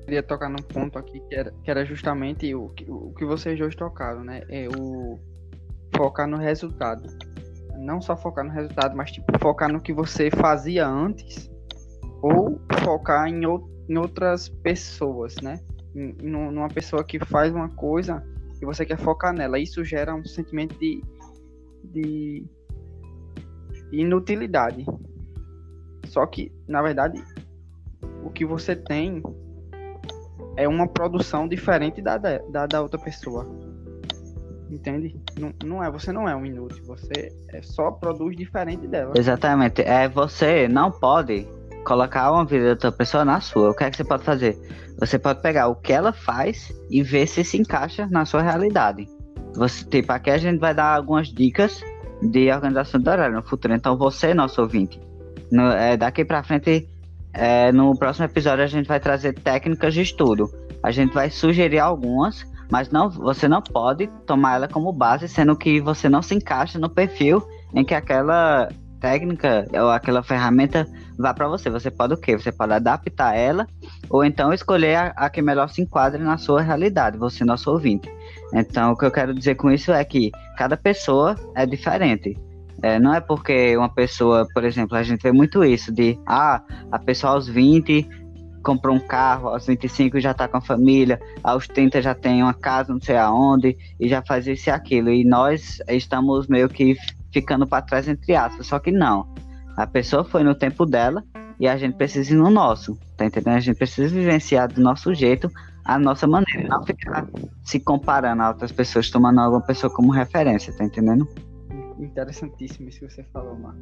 [0.00, 3.58] Eu queria tocar num ponto aqui que era, que era justamente o, o que vocês
[3.58, 4.42] dois tocaram, né?
[4.48, 5.18] É o
[5.94, 7.02] focar no resultado.
[7.76, 11.50] Não só focar no resultado, mas tipo, focar no que você fazia antes
[12.22, 13.42] ou focar em,
[13.88, 15.60] em outras pessoas, né?
[15.94, 18.24] Em, numa pessoa que faz uma coisa
[18.60, 19.58] e você quer focar nela.
[19.58, 21.02] Isso gera um sentimento de,
[21.84, 22.44] de
[23.92, 24.84] inutilidade.
[26.06, 27.22] Só que, na verdade,
[28.24, 29.22] o que você tem
[30.56, 33.46] é uma produção diferente da, da, da outra pessoa.
[34.70, 35.18] Entende?
[35.38, 39.14] Não, não é, você não é um inútil, você é só produz diferente dela.
[39.16, 39.80] Exatamente.
[39.82, 41.48] É, você não pode
[41.88, 43.70] colocar uma vida da outra pessoa na sua.
[43.70, 44.58] O que é que você pode fazer?
[45.00, 49.08] Você pode pegar o que ela faz e ver se se encaixa na sua realidade.
[49.54, 51.80] Você, tipo, aqui a gente vai dar algumas dicas
[52.20, 53.74] de organização do horário no futuro.
[53.74, 55.00] Então, você, nosso ouvinte,
[55.50, 56.86] no, é, daqui para frente,
[57.32, 60.50] é, no próximo episódio, a gente vai trazer técnicas de estudo.
[60.82, 65.56] A gente vai sugerir algumas mas não, você não pode tomar ela como base, sendo
[65.56, 67.42] que você não se encaixa no perfil
[67.74, 68.68] em que aquela
[69.00, 70.86] técnica ou aquela ferramenta
[71.18, 71.68] vá para você.
[71.70, 72.36] Você pode o quê?
[72.36, 73.66] Você pode adaptar ela
[74.08, 78.10] ou então escolher a, a, que melhor se enquadre na sua realidade, você nosso ouvinte.
[78.52, 82.36] Então, o que eu quero dizer com isso é que cada pessoa é diferente.
[82.80, 86.62] É, não é porque uma pessoa, por exemplo, a gente vê muito isso de ah,
[86.92, 88.08] a pessoa aos 20
[88.62, 92.54] comprou um carro, aos 25 já tá com a família, aos 30 já tem uma
[92.54, 95.10] casa não sei aonde, e já faz isso e aquilo.
[95.10, 96.94] E nós estamos meio que
[97.32, 98.66] ficando para trás, entre aspas.
[98.66, 99.32] Só que não.
[99.76, 101.22] A pessoa foi no tempo dela
[101.60, 103.56] e a gente precisa ir no nosso, tá entendendo?
[103.56, 105.50] A gente precisa vivenciar do nosso jeito,
[105.84, 107.26] a nossa maneira, não ficar
[107.64, 111.28] se comparando a outras pessoas, tomando alguma pessoa como referência, tá entendendo?
[111.98, 113.78] Interessantíssimo isso que você falou, Marco.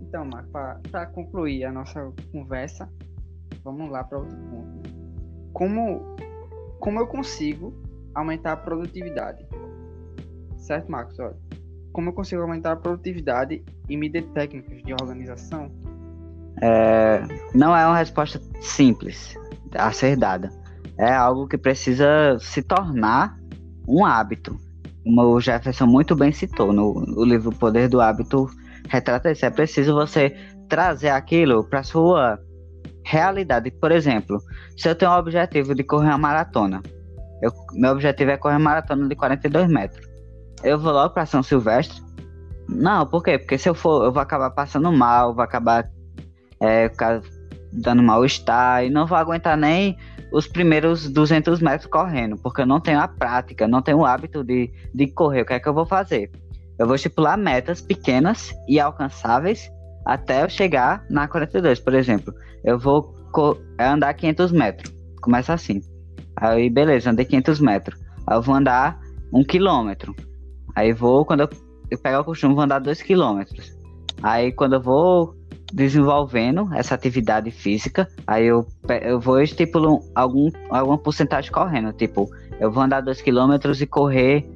[0.00, 0.50] Então, Marco,
[0.90, 2.88] para concluir a nossa conversa,
[3.62, 4.90] vamos lá para outro ponto.
[5.52, 6.16] Como,
[6.80, 7.74] como eu consigo
[8.14, 9.46] aumentar a produtividade?
[10.56, 11.18] Certo, Marcos?
[11.18, 11.36] Olha,
[11.96, 15.70] como eu consigo aumentar a produtividade e me dê técnicas de organização?
[16.60, 17.22] É,
[17.54, 19.34] não é uma resposta simples
[19.74, 20.50] a ser dada.
[20.98, 23.38] É algo que precisa se tornar
[23.88, 24.60] um hábito.
[25.02, 28.46] Como o Jefferson muito bem citou no, no livro Poder do Hábito,
[28.90, 29.46] retrata isso.
[29.46, 30.36] É preciso você
[30.68, 32.38] trazer aquilo para sua
[33.06, 33.70] realidade.
[33.70, 34.38] Por exemplo,
[34.76, 36.82] se eu tenho o objetivo de correr uma maratona,
[37.40, 40.15] eu, meu objetivo é correr uma maratona de 42 metros.
[40.66, 42.02] Eu vou logo para São Silvestre?
[42.68, 43.38] Não, por quê?
[43.38, 45.88] Porque se eu for, eu vou acabar passando mal, vou acabar
[46.60, 46.90] é,
[47.72, 49.96] dando mal-estar e não vou aguentar nem
[50.32, 54.42] os primeiros 200 metros correndo, porque eu não tenho a prática, não tenho o hábito
[54.42, 55.42] de, de correr.
[55.42, 56.32] O que é que eu vou fazer?
[56.80, 59.70] Eu vou estipular metas pequenas e alcançáveis
[60.04, 62.34] até eu chegar na 42, por exemplo.
[62.64, 63.14] Eu vou
[63.78, 64.92] andar 500 metros.
[65.22, 65.80] Começa assim.
[66.34, 68.00] Aí, beleza, andei 500 metros.
[68.26, 68.98] Aí eu vou andar
[69.32, 70.12] 1 quilômetro.
[70.76, 71.48] Aí vou, quando eu,
[71.90, 73.74] eu pegar o costume, vou andar 2 quilômetros.
[74.22, 75.34] Aí quando eu vou
[75.72, 78.66] desenvolvendo essa atividade física, aí eu,
[79.02, 81.92] eu vou estipular algum, alguma porcentagem correndo.
[81.94, 82.28] Tipo,
[82.60, 84.46] eu vou andar 2 quilômetros e correr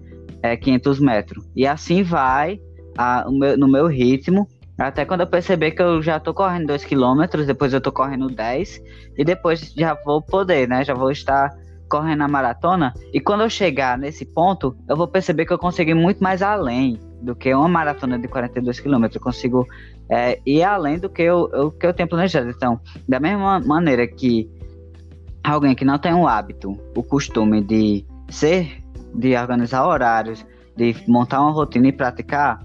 [0.43, 1.45] é, 500 metros.
[1.57, 2.61] E assim vai
[2.99, 4.47] a, meu, no meu ritmo
[4.81, 8.29] até quando eu perceber que eu já tô correndo 2 km, depois eu tô correndo
[8.29, 8.81] 10
[9.19, 10.83] e depois já vou poder, né?
[10.83, 11.55] Já vou estar
[11.91, 12.95] correndo a maratona.
[13.13, 16.99] E quando eu chegar nesse ponto, eu vou perceber que eu consegui muito mais além
[17.21, 19.05] do que uma maratona de 42 km.
[19.13, 19.67] Eu consigo
[20.09, 22.49] é, ir além do que eu, eu, que eu tenho planejado.
[22.49, 24.49] Então, da mesma maneira que
[25.43, 28.83] alguém que não tem o hábito, o costume de ser,
[29.15, 32.65] de organizar horários, de montar uma rotina e praticar,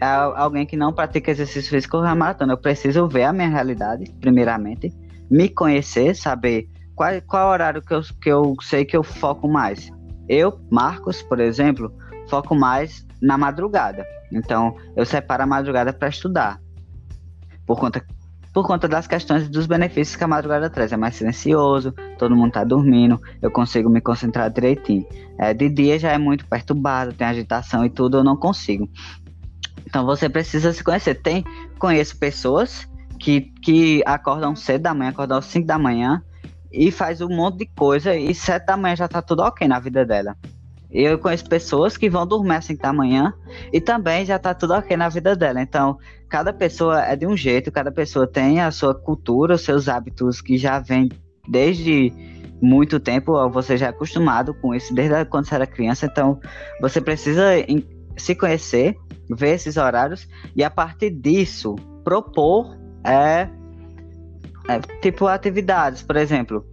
[0.00, 2.54] é alguém que não pratica exercício físico na maratona.
[2.54, 4.92] Eu preciso ver a minha realidade, primeiramente,
[5.30, 9.90] me conhecer, saber qual, qual horário que eu, que eu sei que eu foco mais.
[10.28, 11.92] Eu, Marcos, por exemplo,
[12.28, 14.04] foco mais na madrugada.
[14.30, 16.60] Então, eu separo a madrugada para estudar.
[17.66, 18.04] Por conta,
[18.52, 20.92] por conta das questões dos benefícios que a madrugada traz.
[20.92, 25.06] É mais silencioso, todo mundo está dormindo, eu consigo me concentrar direitinho.
[25.38, 28.88] É, de dia já é muito perturbado, tem agitação e tudo, eu não consigo.
[29.86, 31.14] Então você precisa se conhecer.
[31.16, 31.44] Tem,
[31.78, 36.22] conheço pessoas que, que acordam cedo da manhã, acordam às 5 da manhã
[36.72, 39.78] e faz um monte de coisa e 7 da manhã já tá tudo ok na
[39.78, 40.36] vida dela.
[40.90, 43.32] Eu conheço pessoas que vão dormir 5 da manhã
[43.72, 45.62] e também já tá tudo ok na vida dela.
[45.62, 49.88] Então, cada pessoa é de um jeito, cada pessoa tem a sua cultura, os seus
[49.88, 51.08] hábitos que já vem
[51.48, 52.12] desde
[52.60, 56.38] muito tempo, você já é acostumado com isso desde quando você era criança, então
[56.80, 57.42] você precisa
[58.16, 58.96] se conhecer,
[59.28, 63.48] ver esses horários e a partir disso propor é,
[64.68, 66.64] é, tipo atividades, por exemplo.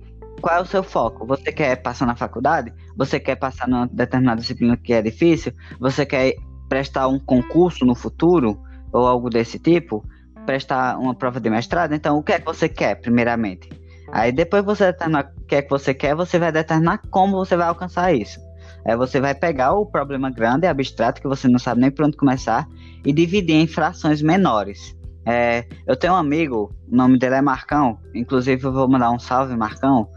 [0.42, 1.26] Qual é o seu foco?
[1.28, 2.74] Você quer passar na faculdade?
[2.96, 5.52] Você quer passar numa determinada disciplina que é difícil?
[5.80, 6.36] Você quer
[6.70, 8.58] prestar um concurso no futuro?
[8.94, 10.04] Ou algo desse tipo?
[10.46, 11.94] Prestar uma prova de mestrado?
[11.94, 13.70] Então, o que é que você quer, primeiramente?
[14.12, 17.56] Aí, depois você determinar o que é que você quer, você vai determinar como você
[17.56, 18.40] vai alcançar isso.
[18.86, 22.18] Aí você vai pegar o problema grande, abstrato, que você não sabe nem por onde
[22.18, 22.68] começar,
[23.06, 24.96] e dividir em frações menores.
[25.26, 29.20] É, eu tenho um amigo, o nome dele é Marcão, inclusive eu vou mandar um
[29.20, 30.10] salve, Marcão.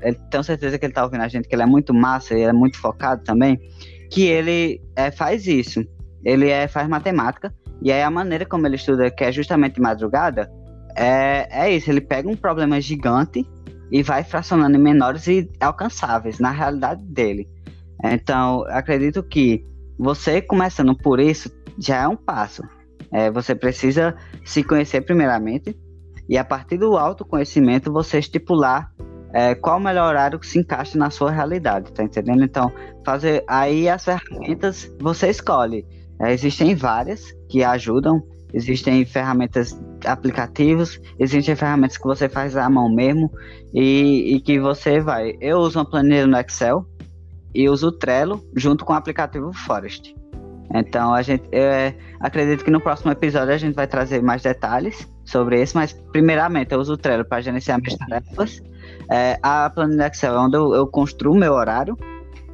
[0.00, 2.42] Eu tenho certeza que ele tá ouvindo a gente, que ele é muito massa e
[2.42, 3.60] é muito focado também,
[4.10, 5.84] que ele é, faz isso.
[6.24, 10.50] Ele é, faz matemática, e aí a maneira como ele estuda, que é justamente madrugada,
[10.96, 13.46] é, é isso, ele pega um problema gigante
[13.90, 17.48] e vai fracionando em menores e alcançáveis na realidade dele.
[18.04, 19.64] Então, acredito que
[19.98, 22.62] você começando por isso já é um passo.
[23.12, 25.76] É, você precisa se conhecer primeiramente
[26.28, 28.92] e a partir do autoconhecimento você estipular
[29.32, 32.42] é, qual o melhor horário que se encaixa na sua realidade, tá entendendo?
[32.42, 32.72] Então,
[33.04, 35.86] fazer aí as ferramentas você escolhe.
[36.20, 42.92] É, existem várias que ajudam, existem ferramentas aplicativos, existem ferramentas que você faz à mão
[42.92, 43.30] mesmo
[43.72, 45.36] e, e que você vai.
[45.40, 46.84] Eu uso uma planilha no Excel
[47.54, 50.17] e uso o Trello junto com o aplicativo Forest.
[50.74, 55.08] Então a gente é, acredito que no próximo episódio a gente vai trazer mais detalhes
[55.24, 58.62] sobre isso, mas primeiramente eu uso o Trello para gerenciar minhas tarefas.
[59.10, 61.96] É, a planilha Excel é onde eu, eu construo meu horário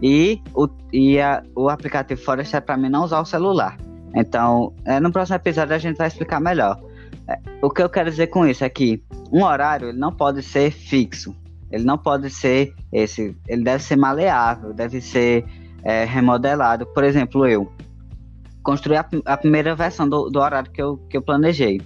[0.01, 3.77] e o, e a, o aplicativo Forest é para mim não usar o celular.
[4.15, 6.81] Então, é, no próximo episódio a gente vai explicar melhor.
[7.29, 10.43] É, o que eu quero dizer com isso é que um horário ele não pode
[10.43, 11.35] ser fixo.
[11.71, 13.37] Ele não pode ser esse.
[13.49, 15.45] Ele deve ser maleável, deve ser
[15.83, 16.87] é, remodelado.
[16.87, 17.69] Por exemplo, eu
[18.65, 21.81] construí a, a primeira versão do, do, horário que eu, que eu planejei.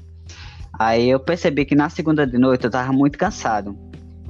[0.79, 3.77] Aí eu percebi que na segunda de noite eu estava muito cansado.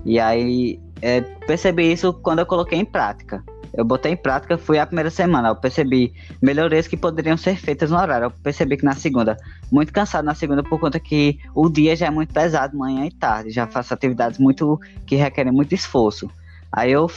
[0.05, 3.45] E aí é, percebi isso quando eu coloquei em prática.
[3.75, 5.49] Eu botei em prática, fui a primeira semana.
[5.49, 8.25] Eu percebi melhorias que poderiam ser feitas no horário.
[8.25, 9.37] Eu percebi que na segunda,
[9.71, 13.11] muito cansado na segunda, por conta que o dia já é muito pesado, manhã e
[13.11, 13.51] tarde.
[13.51, 16.31] Já faço atividades muito que requerem muito esforço.
[16.73, 17.11] Aí eu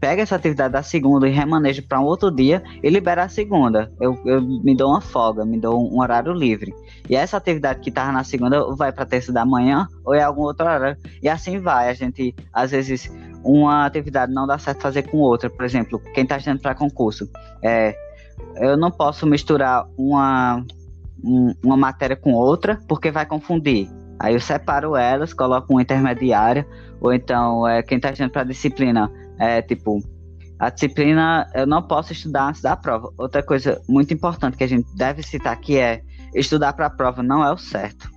[0.00, 3.90] pega essa atividade da segunda e remanejo para um outro dia e libera a segunda.
[4.00, 6.74] Eu, eu me dou uma folga, me dou um, um horário livre.
[7.08, 10.42] E essa atividade que estava na segunda vai para terça da manhã ou é algum
[10.42, 10.96] outro horário.
[11.22, 11.88] E assim vai.
[11.88, 13.10] A gente, às vezes,
[13.42, 15.48] uma atividade não dá certo fazer com outra.
[15.48, 17.28] Por exemplo, quem está estudando para concurso,
[17.62, 17.94] é,
[18.56, 20.64] eu não posso misturar uma,
[21.22, 23.88] um, uma matéria com outra porque vai confundir.
[24.18, 26.66] Aí eu separo elas, coloco uma intermediária,
[27.00, 30.00] ou então é, quem está estudando para disciplina é, tipo,
[30.58, 33.12] a disciplina eu não posso estudar antes da prova.
[33.18, 36.02] Outra coisa muito importante que a gente deve citar aqui é
[36.34, 38.10] estudar para a prova não é o certo.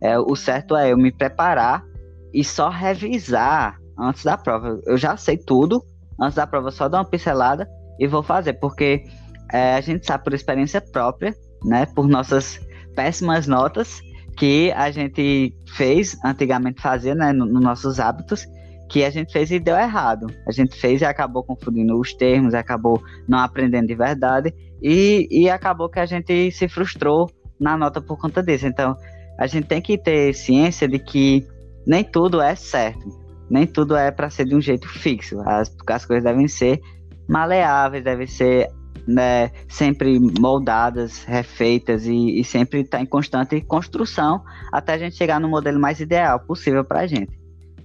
[0.00, 1.84] É, o certo é eu me preparar
[2.32, 4.80] e só revisar antes da prova.
[4.86, 5.82] Eu já sei tudo,
[6.20, 7.68] antes da prova só dar uma pincelada
[7.98, 9.04] e vou fazer, porque
[9.52, 12.60] é, a gente sabe por experiência própria, né, por nossas
[12.94, 14.00] péssimas notas
[14.36, 18.46] que a gente fez, antigamente fazia, né, nos no nossos hábitos,
[18.90, 20.26] que a gente fez e deu errado.
[20.46, 25.48] A gente fez e acabou confundindo os termos, acabou não aprendendo de verdade e, e
[25.48, 28.66] acabou que a gente se frustrou na nota por conta disso.
[28.66, 28.96] Então,
[29.38, 31.46] a gente tem que ter ciência de que
[31.86, 33.08] nem tudo é certo,
[33.48, 35.40] nem tudo é para ser de um jeito fixo.
[35.46, 36.80] As, as coisas devem ser
[37.28, 38.68] maleáveis, devem ser
[39.06, 45.16] né, sempre moldadas, refeitas e, e sempre estar tá em constante construção até a gente
[45.16, 47.39] chegar no modelo mais ideal possível para a gente.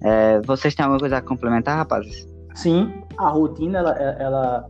[0.05, 2.27] É, vocês têm alguma coisa a complementar, rapazes?
[2.53, 4.69] Sim, a rotina ela, ela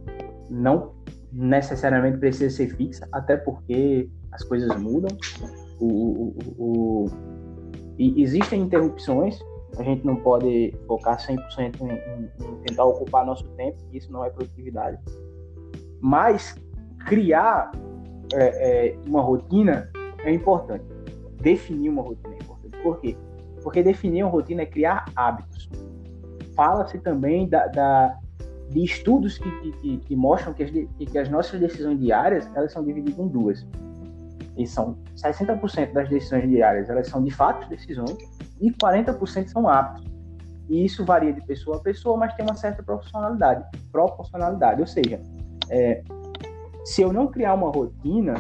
[0.50, 0.94] não
[1.32, 5.16] necessariamente precisa ser fixa, até porque as coisas mudam.
[5.80, 7.06] O, o, o,
[8.00, 9.38] e existem interrupções
[9.78, 14.24] a gente não pode focar 100% em, em, em tentar ocupar nosso tempo, isso não
[14.24, 14.98] é produtividade.
[16.00, 16.56] Mas
[17.08, 17.72] criar
[18.34, 20.86] é, é, uma rotina é importante.
[21.42, 22.78] Definir uma rotina é importante.
[22.84, 23.18] Por quê?
[23.66, 25.68] Porque definir uma rotina é criar hábitos.
[26.56, 28.16] Fala-se também da, da,
[28.70, 32.86] de estudos que, que, que mostram que as, que as, nossas decisões diárias elas são
[32.86, 33.66] divididas em duas.
[34.56, 38.16] E são 60% das decisões diárias elas são de fato decisões
[38.62, 40.06] e 40% são hábitos.
[40.70, 43.66] E isso varia de pessoa a pessoa, mas tem uma certa proporcionalidade.
[43.92, 45.20] Proporcionalidade, ou seja,
[45.72, 46.04] é,
[46.84, 48.36] se eu não criar uma rotina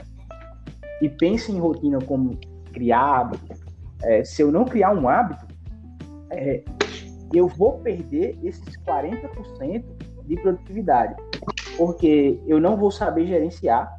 [1.01, 2.37] e pense em rotina como
[2.71, 3.64] criar hábito,
[4.03, 5.45] é, se eu não criar um hábito,
[6.29, 6.63] é,
[7.33, 9.83] eu vou perder esses 40%
[10.25, 11.15] de produtividade,
[11.77, 13.95] porque eu não vou saber gerenciar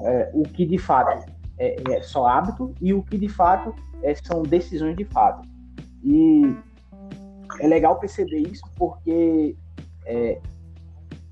[0.00, 4.14] é, o que de fato é, é, só hábito e o que de fato é,
[4.14, 5.46] são decisões de fato.
[6.02, 6.56] E
[7.60, 9.56] é legal perceber isso porque
[10.04, 10.38] é,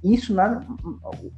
[0.02, 0.60] isso na,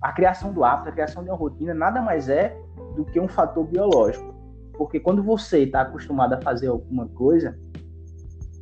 [0.01, 2.57] a criação do hábito, a criação de uma rotina nada mais é
[2.95, 4.35] do que um fator biológico.
[4.77, 7.59] Porque quando você está acostumado a fazer alguma coisa,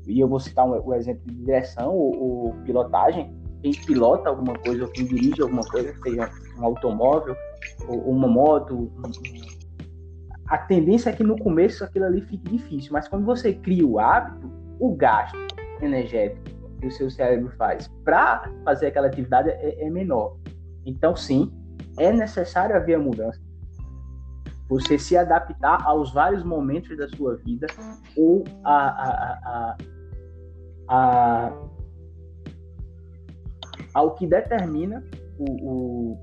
[0.07, 4.55] e eu vou citar um, um exemplo de direção ou, ou, pilotagem, quem pilota alguma
[4.59, 7.35] coisa ou quem dirige alguma coisa, seja um automóvel
[7.89, 8.93] ou, ou uma moto,
[10.47, 13.99] a tendência é que no começo aquilo ali fique difícil, mas quando você cria o
[13.99, 15.39] hábito, o gasto
[15.81, 16.43] energético
[16.81, 20.37] que o seu cérebro faz para fazer aquela atividade é, é, menor.
[20.85, 21.51] Então, sim,
[21.99, 23.41] é necessário haver a mudança.
[24.69, 27.67] Você se adaptar aos vários momentos da sua vida
[28.17, 29.77] ou a, a, a,
[30.89, 31.53] a
[33.95, 35.05] ao que determina
[35.39, 36.17] o,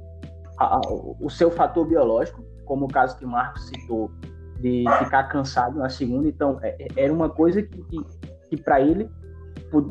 [0.60, 4.12] o, o seu fator biológico, como o caso que o Marcos citou,
[4.60, 6.28] de ficar cansado na segunda.
[6.28, 7.98] Então, é, é, era uma coisa que, que,
[8.50, 9.10] que para ele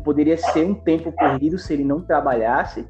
[0.04, 2.86] poderia ser um tempo perdido se ele não trabalhasse,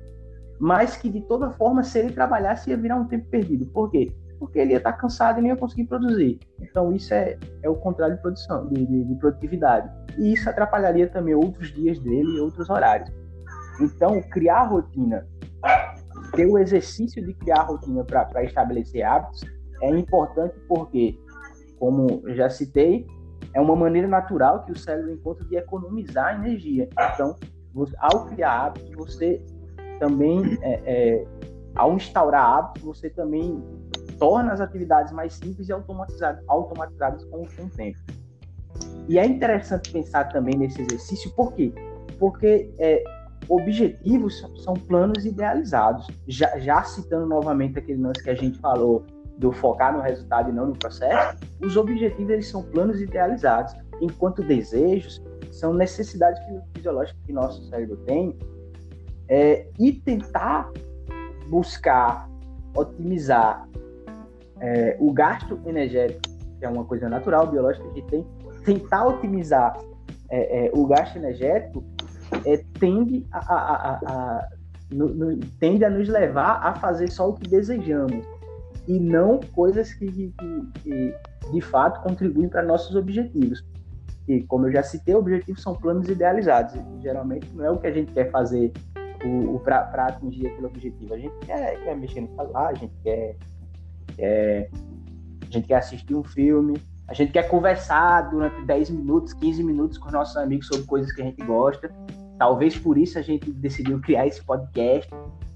[0.59, 3.66] mas que de toda forma, se ele trabalhasse, ia virar um tempo perdido.
[3.66, 4.12] Por quê?
[4.40, 6.40] Porque ele ia estar cansado e nem ia conseguir produzir.
[6.61, 9.88] Então, isso é, é o contrário de produção, de, de, de produtividade.
[10.18, 13.09] E isso atrapalharia também outros dias dele e outros horários.
[13.81, 15.26] Então, criar rotina,
[16.35, 19.44] ter o exercício de criar rotina para estabelecer hábitos
[19.83, 21.18] é importante porque,
[21.79, 23.07] como já citei,
[23.55, 26.88] é uma maneira natural que o cérebro encontra de economizar energia.
[27.14, 27.35] Então,
[27.72, 29.42] você, ao criar hábitos, você
[29.98, 31.26] também, é, é,
[31.74, 33.62] ao instaurar hábitos, você também
[34.20, 37.98] torna as atividades mais simples e automatizadas, automatizadas com, o tempo.
[39.09, 41.72] E é interessante pensar também nesse exercício, por quê?
[42.18, 43.02] Porque é,
[43.48, 46.06] objetivos são planos idealizados.
[46.28, 49.04] Já, já citando novamente aquele lance que a gente falou
[49.38, 54.44] do focar no resultado e não no processo, os objetivos eles são planos idealizados, enquanto
[54.44, 56.40] desejos são necessidades
[56.74, 58.38] fisiológicas que nosso cérebro tem
[59.28, 60.70] é, e tentar
[61.48, 62.28] buscar
[62.76, 63.66] otimizar
[64.61, 66.20] é, o gasto energético,
[66.59, 68.27] que é uma coisa natural, biológica que tem,
[68.64, 69.79] tentar otimizar
[70.31, 71.85] é, é o gasto energético
[72.44, 74.49] é, tende a, a, a, a
[74.92, 78.25] no, no, tende a nos levar a fazer só o que desejamos
[78.88, 80.33] e não coisas que, que,
[80.83, 81.14] que
[81.53, 83.64] de fato contribuem para nossos objetivos.
[84.27, 86.75] E como eu já citei, objetivos são planos idealizados.
[86.75, 88.73] E, geralmente não é o que a gente quer fazer
[89.64, 91.14] para atingir aquele objetivo.
[91.14, 93.37] A gente quer, quer mexer no celular, a gente quer,
[94.11, 94.70] quer,
[95.42, 99.99] a gente quer assistir um filme, a gente quer conversar durante 10 minutos, 15 minutos
[99.99, 101.90] com nossos amigos sobre coisas que a gente gosta.
[102.38, 105.11] Talvez por isso a gente decidiu criar esse podcast.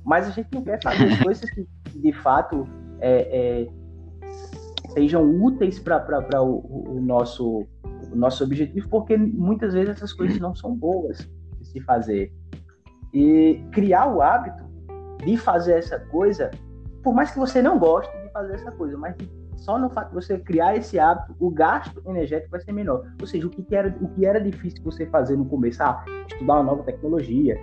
[0.05, 2.67] Mas a gente não quer fazer coisas que de fato
[3.01, 3.69] é, é,
[4.95, 7.65] sejam úteis para o, o, nosso,
[8.13, 11.19] o nosso objetivo, porque muitas vezes essas coisas não são boas
[11.61, 12.33] de se fazer.
[13.13, 14.65] E criar o hábito
[15.25, 16.51] de fazer essa coisa,
[17.03, 19.17] por mais que você não goste fazer essa coisa, mas
[19.57, 23.07] só no fato de você criar esse hábito, o gasto energético vai ser menor.
[23.21, 26.55] Ou seja, o que era, o que era difícil você fazer no começo, ah, estudar
[26.55, 27.57] uma nova tecnologia,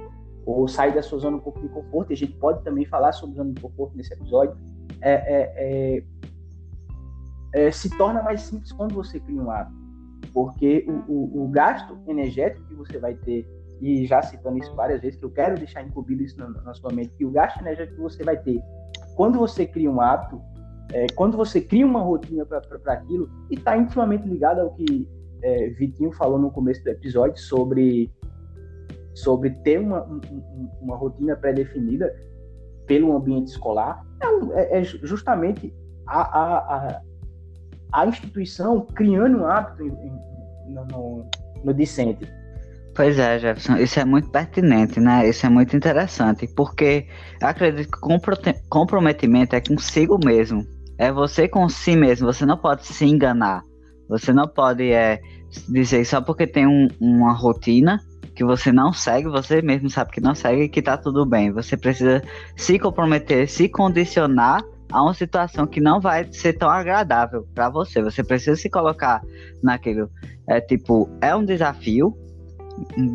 [0.46, 3.52] ou sair da sua zona de conforto, e a gente pode também falar sobre zona
[3.54, 4.58] de conforto nesse episódio,
[5.02, 6.04] é, é, é,
[7.54, 9.80] é, se torna mais simples quando você cria um hábito,
[10.34, 13.48] porque o, o, o, gasto energético que você vai ter,
[13.80, 16.92] e já citando isso várias vezes, que eu quero deixar incluído isso na, na sua
[16.92, 18.64] mente, que o gasto energético que você vai ter
[19.16, 20.42] quando você cria um hábito,
[20.94, 25.08] é, quando você cria uma rotina para aquilo, e está intimamente ligado ao que
[25.42, 28.12] é, Vitinho falou no começo do episódio sobre,
[29.14, 30.04] sobre ter uma,
[30.82, 32.14] uma rotina pré-definida
[32.86, 34.06] pelo ambiente escolar,
[34.54, 35.74] é, é, é justamente
[36.08, 37.02] a, a, a,
[37.94, 41.26] a, instituição criando um hábito em, em, no,
[41.64, 42.28] no, discente.
[42.94, 45.28] Pois é, Jefferson, isso é muito pertinente, né?
[45.28, 47.08] Isso é muito interessante, porque
[47.42, 50.68] acredito que comprometimento é consigo mesmo.
[51.02, 53.64] É você com si mesmo, você não pode se enganar.
[54.08, 55.20] Você não pode é,
[55.68, 58.00] dizer só porque tem um, uma rotina
[58.36, 61.52] que você não segue, você mesmo sabe que não segue, que tá tudo bem.
[61.54, 62.22] Você precisa
[62.56, 68.00] se comprometer, se condicionar a uma situação que não vai ser tão agradável para você.
[68.04, 69.24] Você precisa se colocar
[69.64, 70.08] naquilo.
[70.48, 72.16] É tipo, é um desafio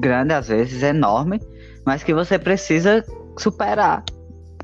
[0.01, 1.41] grande às vezes, enorme,
[1.87, 3.05] mas que você precisa
[3.39, 4.03] superar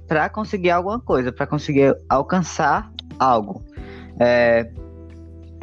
[0.09, 2.91] para conseguir alguma coisa, para conseguir alcançar
[3.23, 3.62] algo.
[4.18, 4.70] É,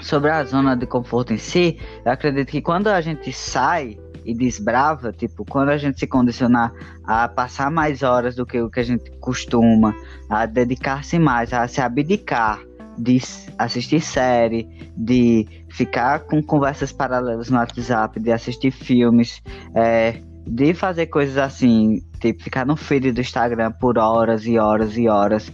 [0.01, 4.33] sobre a zona de conforto em si, eu acredito que quando a gente sai e
[4.33, 8.79] desbrava, tipo, quando a gente se condicionar a passar mais horas do que o que
[8.79, 9.95] a gente costuma,
[10.29, 12.59] a dedicar-se mais, a se abdicar
[12.97, 13.21] de
[13.57, 19.41] assistir série, de ficar com conversas paralelas no WhatsApp, de assistir filmes,
[19.73, 24.97] é, de fazer coisas assim, tipo, ficar no feed do Instagram por horas e horas
[24.97, 25.51] e horas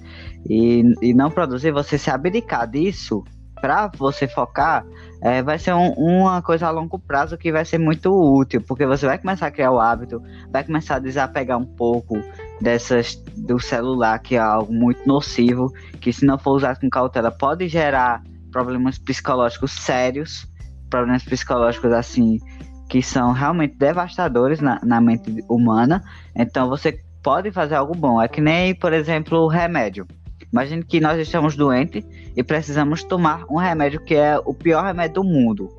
[0.49, 3.23] e, e não produzir, você se abdicar disso
[3.61, 4.85] para você focar,
[5.21, 8.85] é, vai ser um, uma coisa a longo prazo que vai ser muito útil, porque
[8.85, 10.21] você vai começar a criar o hábito,
[10.51, 12.21] vai começar a desapegar um pouco
[12.61, 17.31] dessas do celular, que é algo muito nocivo, que se não for usado com cautela
[17.31, 18.21] pode gerar
[18.51, 20.47] problemas psicológicos sérios,
[20.89, 22.37] problemas psicológicos assim
[22.89, 26.03] que são realmente devastadores na, na mente humana.
[26.35, 28.21] Então você pode fazer algo bom.
[28.21, 30.05] É que nem, por exemplo, o remédio.
[30.55, 35.15] Imagine que nós estamos doentes e precisamos tomar um remédio que é o pior remédio
[35.15, 35.69] do mundo.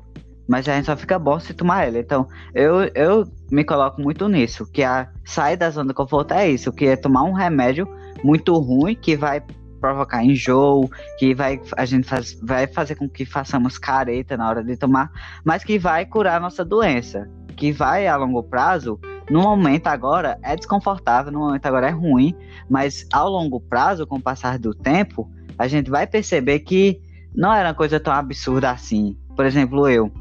[0.47, 1.97] Mas a gente só fica bom se tomar ele.
[1.97, 6.47] Então, eu, eu me coloco muito nisso, que a sair da zona de conforto é
[6.47, 7.87] isso, que é tomar um remédio
[8.23, 9.41] muito ruim que vai
[9.81, 14.63] provocar enjoo, que vai a gente faz, vai fazer com que façamos careta na hora
[14.63, 15.11] de tomar,
[15.43, 18.99] mas que vai curar a nossa doença, que vai a longo prazo
[19.29, 22.35] no momento agora é desconfortável, no momento agora é ruim,
[22.69, 27.01] mas ao longo prazo, com o passar do tempo, a gente vai perceber que
[27.35, 29.17] não era uma coisa tão absurda assim.
[29.35, 30.11] Por exemplo, eu.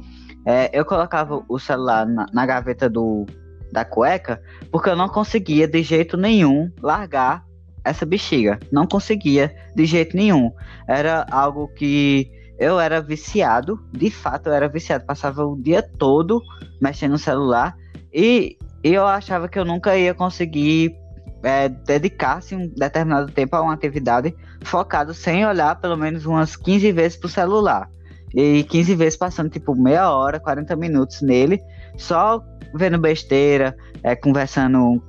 [0.45, 3.27] É, eu colocava o celular na, na gaveta do,
[3.73, 4.41] da cueca
[4.71, 7.45] porque eu não conseguia de jeito nenhum largar
[7.85, 8.59] essa bexiga.
[8.71, 10.53] Não conseguia de jeito nenhum.
[10.89, 15.05] Era algo que eu era viciado, de fato eu era viciado.
[15.05, 16.43] Passava o dia todo
[16.81, 17.77] mexendo no celular
[18.13, 18.57] e
[18.87, 20.97] e eu achava que eu nunca ia conseguir
[21.43, 24.33] é, dedicar-se um determinado tempo a uma atividade
[24.63, 27.91] focado sem olhar pelo menos umas 15 vezes pro celular.
[28.33, 31.61] E 15 vezes passando tipo meia hora, 40 minutos nele,
[31.97, 32.41] só
[32.73, 35.03] vendo besteira, é, conversando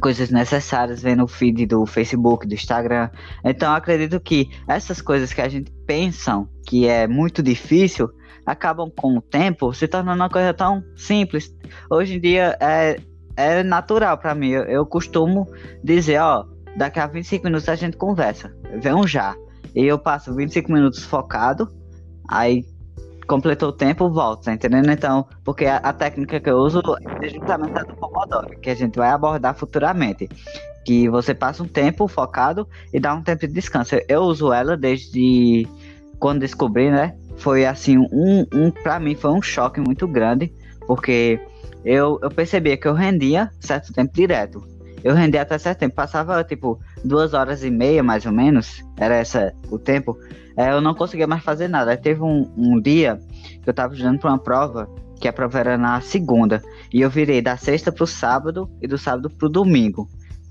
[0.00, 3.08] coisas necessárias, vendo o feed do Facebook, do Instagram.
[3.44, 8.10] Então acredito que essas coisas que a gente pensa que é muito difícil,
[8.44, 11.54] acabam com o tempo se tornando uma coisa tão simples.
[11.88, 12.96] Hoje em dia é,
[13.36, 14.50] é natural para mim.
[14.50, 15.48] Eu, eu, costumo
[15.82, 16.44] dizer, ó,
[16.76, 18.54] daqui a 25 minutos a gente conversa.
[18.80, 19.34] Vem já.
[19.74, 21.68] E eu passo 25 minutos focado,
[22.28, 22.64] aí
[23.26, 24.90] completou o tempo, volto, tá entendendo?
[24.90, 26.82] Então, porque a, a técnica que eu uso
[27.22, 30.28] é justamente a do Pomodoro, que a gente vai abordar futuramente.
[30.84, 33.96] Que você passa um tempo focado e dá um tempo de descanso.
[34.08, 35.66] Eu uso ela desde
[36.18, 37.16] quando descobri, né?
[37.36, 40.52] Foi assim, um, um para mim foi um choque muito grande,
[40.86, 41.40] porque
[41.84, 44.62] eu, eu percebia que eu rendia certo tempo direto.
[45.02, 49.16] Eu rendia até certo tempo, passava tipo duas horas e meia mais ou menos, era
[49.16, 50.16] essa o tempo.
[50.56, 51.90] É, eu não conseguia mais fazer nada.
[51.90, 53.18] Aí teve um, um dia
[53.62, 54.88] que eu estava estudando para uma prova,
[55.20, 58.86] que a prova era na segunda, e eu virei da sexta para o sábado e
[58.86, 60.08] do sábado para o domingo,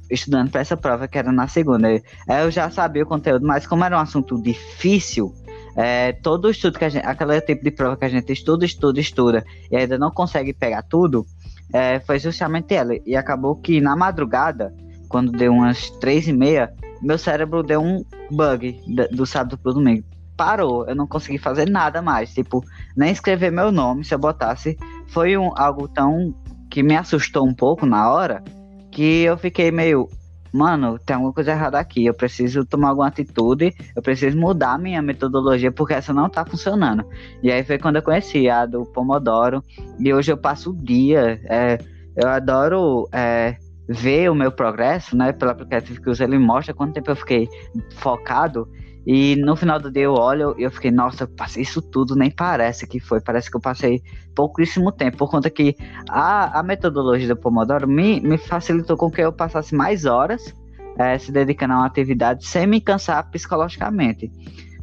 [0.09, 1.88] estudando para essa prova que era na segunda.
[1.88, 2.01] Aí
[2.43, 5.34] eu já sabia o conteúdo, mas como era um assunto difícil,
[5.76, 9.00] é, todo estudo que a gente, aquele tipo de prova que a gente estuda, estuda,
[9.00, 11.26] estuda e ainda não consegue pegar tudo,
[11.74, 12.94] é, foi justamente ela.
[13.06, 14.74] E acabou que na madrugada,
[15.08, 18.80] quando deu umas três e meia, meu cérebro deu um bug
[19.12, 20.04] do sábado pro domingo.
[20.38, 22.34] Parou, eu não consegui fazer nada mais.
[22.34, 22.64] Tipo,
[22.96, 24.78] nem escrever meu nome, se eu botasse.
[25.08, 26.34] Foi um, algo tão
[26.70, 28.44] que me assustou um pouco na hora
[28.92, 30.10] que eu fiquei meio,
[30.52, 35.02] mano, tem alguma coisa errada aqui, eu preciso tomar alguma atitude, eu preciso mudar minha
[35.02, 37.06] metodologia porque essa não tá funcionando.
[37.41, 39.64] E aí foi quando eu conheci a do Pomodoro.
[39.99, 41.78] E hoje eu passo o dia, é,
[42.16, 46.93] eu adoro é, ver o meu progresso, né, pelo aplicativo que uso, ele mostra quanto
[46.93, 47.47] tempo eu fiquei
[47.95, 48.68] focado
[49.06, 52.16] e no final do dia eu olho e eu fiquei, nossa, eu passei isso tudo,
[52.16, 53.20] nem parece que foi.
[53.20, 54.02] Parece que eu passei
[54.36, 55.76] pouquíssimo tempo, por conta que
[56.10, 60.54] a, a metodologia do Pomodoro me, me facilitou com que eu passasse mais horas
[60.97, 64.32] é, se dedicando a uma atividade sem me cansar psicologicamente.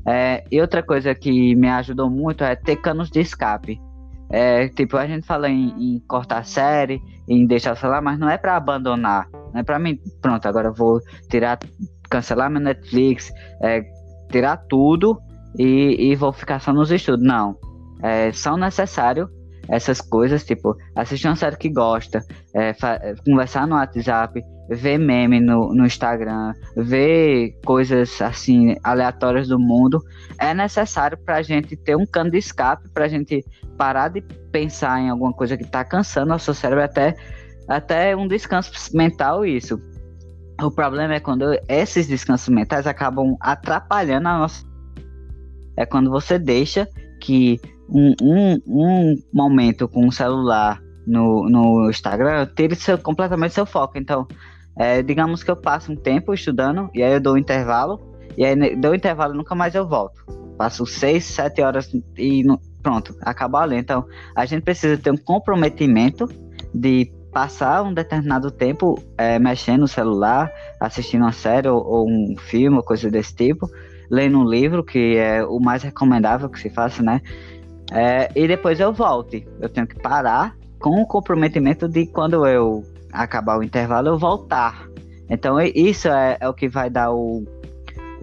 [0.06, 3.80] É, e outra coisa que me ajudou muito é ter canos de escape.
[4.30, 8.28] É, tipo, a gente fala em, em cortar série, em deixar o celular, mas não
[8.28, 9.28] é para abandonar.
[9.52, 11.00] Não é para mim, pronto, agora eu vou
[11.30, 11.58] tirar,
[12.10, 13.30] cancelar meu Netflix,
[13.62, 13.82] é,
[14.28, 15.18] tirar tudo
[15.58, 17.24] e, e vou ficar só nos estudos.
[17.24, 17.56] Não.
[18.02, 19.28] É, são necessários
[19.68, 22.24] essas coisas, tipo, assistir uma série que gosta,
[22.54, 22.74] é,
[23.24, 30.02] conversar no WhatsApp, ver meme no, no Instagram, ver coisas assim aleatórias do mundo,
[30.38, 33.44] é necessário para a gente ter um cano de escape, para a gente
[33.76, 37.14] parar de pensar em alguma coisa que está cansando nosso cérebro, até,
[37.68, 39.78] até um descanso mental, isso.
[40.60, 44.66] O problema é quando esses descansos mentais acabam atrapalhando a nossa.
[45.76, 46.88] É quando você deixa
[47.20, 53.64] que um, um, um momento com o celular no, no Instagram tire seu, completamente seu
[53.64, 53.96] foco.
[53.96, 54.26] Então,
[54.76, 58.00] é, digamos que eu passo um tempo estudando e aí eu dou um intervalo
[58.36, 60.24] e aí dou um intervalo nunca mais eu volto.
[60.56, 62.42] Passo seis, sete horas e
[62.82, 63.76] pronto, acabou ali.
[63.76, 64.04] Então,
[64.34, 66.28] a gente precisa ter um comprometimento
[66.74, 70.50] de passar um determinado tempo é, mexendo no celular,
[70.80, 73.70] assistindo uma série ou, ou um filme ou coisa desse tipo,
[74.10, 77.20] lendo um livro, que é o mais recomendável que se faça, né?
[77.90, 79.46] É, e depois eu volte.
[79.60, 84.88] Eu tenho que parar com o comprometimento de quando eu acabar o intervalo, eu voltar.
[85.28, 87.44] Então isso é, é o que vai dar o,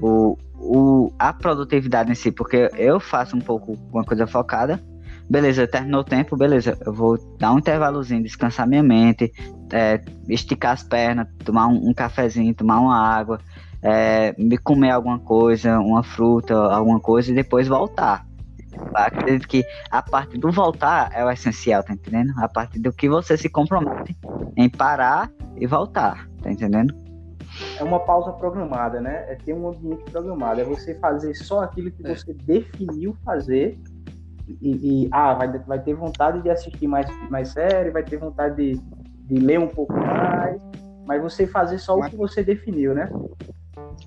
[0.02, 4.82] o, o, a produtividade em si, porque eu faço um pouco uma coisa focada.
[5.30, 6.78] Beleza, terminou o tempo, beleza.
[6.86, 9.32] Eu vou dar um intervalozinho, descansar minha mente,
[9.74, 10.00] é,
[10.30, 13.40] esticar as pernas, tomar um, um cafezinho, tomar uma água,
[13.82, 18.26] é, me comer alguma coisa, uma fruta, alguma coisa e depois voltar.
[18.94, 22.34] Acredito que a parte do voltar é o essencial, tá entendendo?
[22.38, 24.16] A parte do que você se compromete
[24.56, 26.94] em parar e voltar, tá entendendo?
[27.80, 29.26] É uma pausa programada, né?
[29.30, 30.60] É ter um ambiente programado.
[30.60, 32.16] É você fazer só aquilo que é.
[32.16, 33.80] você definiu fazer
[34.48, 38.56] e, e, ah, vai, vai ter vontade de assistir mais, mais série, vai ter vontade
[38.56, 38.82] de,
[39.28, 40.62] de ler um pouco mais,
[41.06, 42.08] mas você fazer só mas...
[42.08, 43.10] o que você definiu, né?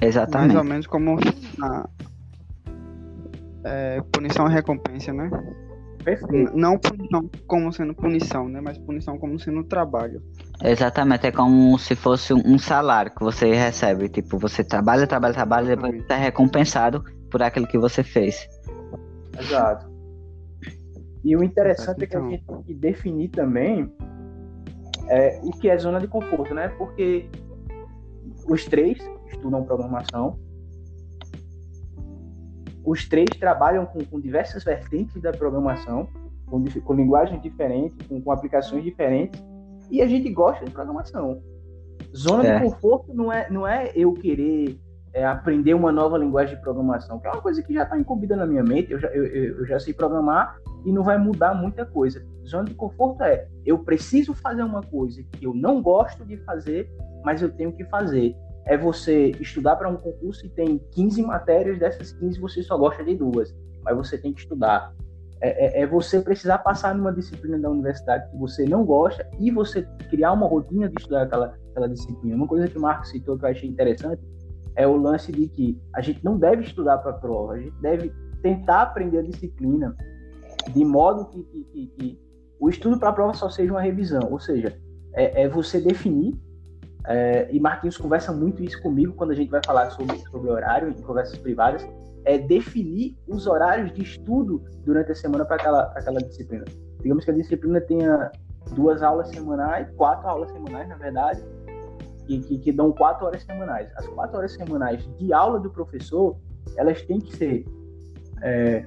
[0.01, 0.55] Exatamente.
[0.55, 1.19] Mais ou menos como
[1.63, 1.89] a,
[3.65, 5.31] é, punição e recompensa, né?
[6.05, 6.57] Perfeito.
[6.57, 8.61] Não punição como sendo punição, né?
[8.61, 10.23] Mas punição como sendo trabalho.
[10.63, 14.09] Exatamente, é como se fosse um salário que você recebe.
[14.09, 18.49] Tipo, você trabalha, trabalha, trabalha, e depois você é recompensado por aquilo que você fez.
[19.39, 19.98] Exato.
[21.25, 22.27] E o interessante é que então...
[22.27, 23.93] a gente tem que definir também
[25.09, 26.69] é, o que é zona de conforto, né?
[26.69, 27.29] Porque
[28.49, 30.39] os três estudam programação,
[32.85, 36.09] os três trabalham com, com diversas vertentes da programação,
[36.47, 39.43] com, com linguagens diferentes, com, com, aplicações diferentes,
[39.91, 41.43] e a gente gosta de programação.
[42.17, 42.59] Zona é.
[42.59, 44.79] de conforto não é, não é eu querer
[45.13, 48.37] é, aprender uma nova linguagem de programação, que é uma coisa que já está incumbida
[48.37, 50.59] na minha mente, eu já, eu, eu já sei programar
[50.89, 52.25] e não vai mudar muita coisa.
[52.47, 56.91] Zona de conforto é eu preciso fazer uma coisa que eu não gosto de fazer,
[57.23, 58.35] mas eu tenho que fazer
[58.65, 63.03] é você estudar para um concurso e tem 15 matérias, dessas 15 você só gosta
[63.03, 64.95] de duas, mas você tem que estudar.
[65.41, 69.51] É, é, é, você precisar passar numa disciplina da universidade que você não gosta e
[69.51, 72.35] você criar uma rotina de estudar aquela, aquela disciplina.
[72.37, 74.23] Uma coisa que o Marcos citou que eu achei interessante
[74.75, 77.81] é o lance de que a gente não deve estudar para a prova, a gente
[77.81, 78.13] deve
[78.43, 79.97] tentar aprender a disciplina
[80.73, 82.21] de modo que, que, que, que
[82.61, 84.77] o estudo para a prova só seja uma revisão, ou seja,
[85.15, 86.39] é, é você definir
[87.09, 90.91] é, e Marquinhos conversa muito isso comigo quando a gente vai falar sobre, sobre horário
[90.91, 91.87] em conversas privadas,
[92.25, 96.67] é definir os horários de estudo durante a semana para aquela, aquela disciplina.
[97.01, 98.31] Digamos que a disciplina tenha
[98.75, 101.43] duas aulas semanais, quatro aulas semanais, na verdade,
[102.27, 103.91] que, que, que dão quatro horas semanais.
[103.97, 106.37] As quatro horas semanais de aula do professor,
[106.77, 107.65] elas têm que ser
[108.43, 108.85] é,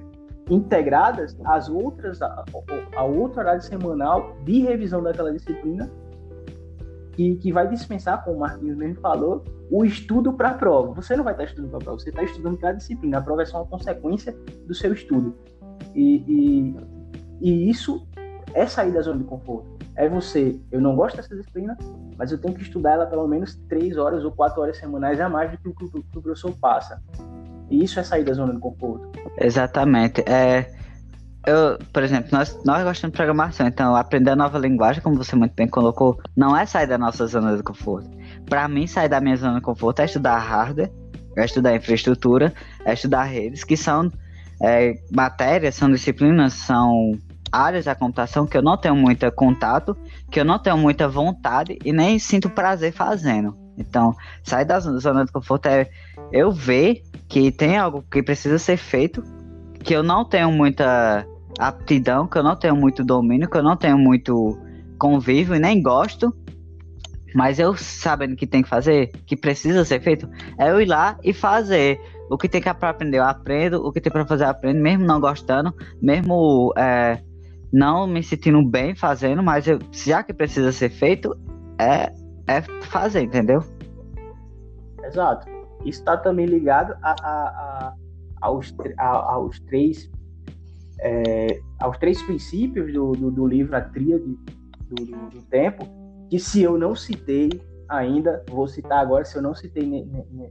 [0.50, 2.44] integradas às outras, a,
[2.96, 5.90] a outro horário semanal de revisão daquela disciplina
[7.12, 10.92] que, que vai dispensar, como o Marquinhos mesmo falou, o estudo para a prova.
[10.94, 13.18] Você não vai estar estudando para a prova, você está estudando para a disciplina.
[13.18, 14.34] A prova é só uma consequência
[14.66, 15.34] do seu estudo.
[15.94, 16.76] E, e,
[17.40, 18.06] e, isso
[18.54, 19.70] é sair da zona de conforto.
[19.94, 21.76] É você, eu não gosto dessa disciplina,
[22.16, 25.28] mas eu tenho que estudar ela pelo menos três horas ou quatro horas semanais a
[25.28, 27.02] mais do que o que o professor passa.
[27.72, 29.10] E isso é sair da zona de conforto.
[29.40, 30.20] Exatamente.
[30.28, 30.70] É,
[31.46, 35.34] eu, por exemplo, nós, nós gostamos de programação, então aprender a nova linguagem, como você
[35.34, 38.10] muito bem colocou, não é sair da nossa zona de conforto.
[38.44, 40.92] Para mim, sair da minha zona de conforto é estudar hardware,
[41.34, 42.52] é estudar infraestrutura,
[42.84, 44.12] é estudar redes, que são
[44.62, 47.12] é, matérias, são disciplinas, são
[47.50, 49.96] áreas da computação que eu não tenho muito contato,
[50.30, 53.56] que eu não tenho muita vontade e nem sinto prazer fazendo.
[53.78, 54.14] Então,
[54.44, 55.88] sair da zona de conforto é
[56.30, 57.02] eu ver
[57.32, 59.24] que tem algo que precisa ser feito,
[59.82, 61.26] que eu não tenho muita
[61.58, 64.58] aptidão, que eu não tenho muito domínio, que eu não tenho muito
[64.98, 66.36] convívio e nem gosto,
[67.34, 70.28] mas eu sabendo que tem que fazer, que precisa ser feito,
[70.58, 71.98] é eu ir lá e fazer.
[72.30, 73.82] O que tem que aprender, eu aprendo.
[73.82, 77.18] O que tem para fazer, eu aprendo, mesmo não gostando, mesmo é,
[77.72, 81.34] não me sentindo bem fazendo, mas eu, já que precisa ser feito,
[81.78, 82.12] é,
[82.46, 83.64] é fazer, entendeu?
[85.02, 85.61] Exato.
[85.84, 87.48] Isso está também ligado a, a,
[87.88, 87.94] a
[88.42, 90.10] aos, aos três
[91.00, 95.84] é, aos três princípios do, do, do livro A Tríade do, do, do, Tempo,
[96.30, 97.50] que se eu não citei
[97.88, 99.84] ainda, vou citar agora, se eu não citei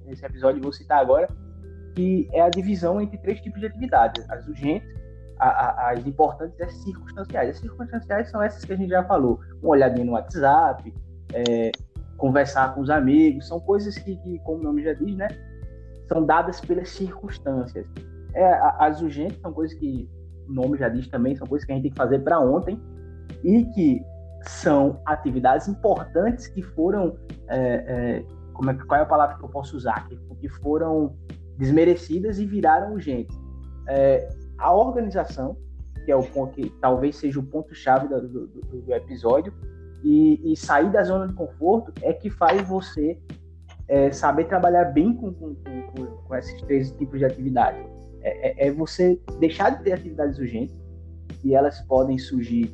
[0.05, 1.27] nesse episódio, vou citar agora,
[1.95, 4.89] que é a divisão entre três tipos de atividades, as urgentes,
[5.39, 7.49] a, a, as importantes e as circunstanciais.
[7.49, 10.93] As circunstanciais são essas que a gente já falou, uma olhadinha no WhatsApp,
[11.33, 11.71] é,
[12.21, 15.27] conversar com os amigos, são coisas que, que, como o nome já diz, né,
[16.07, 17.87] são dadas pelas circunstâncias.
[18.35, 20.07] É, as urgentes são coisas que
[20.47, 22.79] o nome já diz também, são coisas que a gente tem que fazer para ontem
[23.43, 24.05] e que
[24.43, 27.17] são atividades importantes que foram.
[27.47, 30.07] É, é, como é, qual é a palavra que eu posso usar?
[30.07, 31.15] Que, que foram
[31.57, 33.35] desmerecidas e viraram urgentes.
[33.87, 35.57] É, a organização,
[36.05, 39.51] que é o ponto que talvez seja o ponto-chave do, do, do, episódio,
[40.03, 43.19] e, e, sair da zona de conforto é que faz você
[43.87, 47.77] é, saber trabalhar bem com, com, com, com esses três tipos de atividade.
[48.21, 50.75] É, é, é, você deixar de ter atividades urgentes,
[51.43, 52.73] e elas podem surgir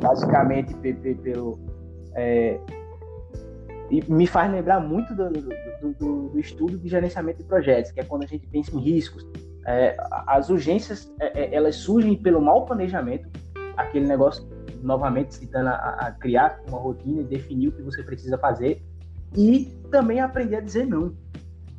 [0.00, 1.58] basicamente pelo.
[2.14, 2.58] É,
[3.90, 8.00] e me faz lembrar muito do, do, do, do, estudo de gerenciamento de projetos, que
[8.00, 9.24] é quando a gente pensa em riscos.
[9.64, 9.96] É,
[10.26, 13.28] as urgências é, é, elas surgem pelo mau planejamento,
[13.76, 14.44] aquele negócio,
[14.82, 18.82] novamente citando a, a criar uma rotina e definir o que você precisa fazer,
[19.36, 21.14] e também aprender a dizer não.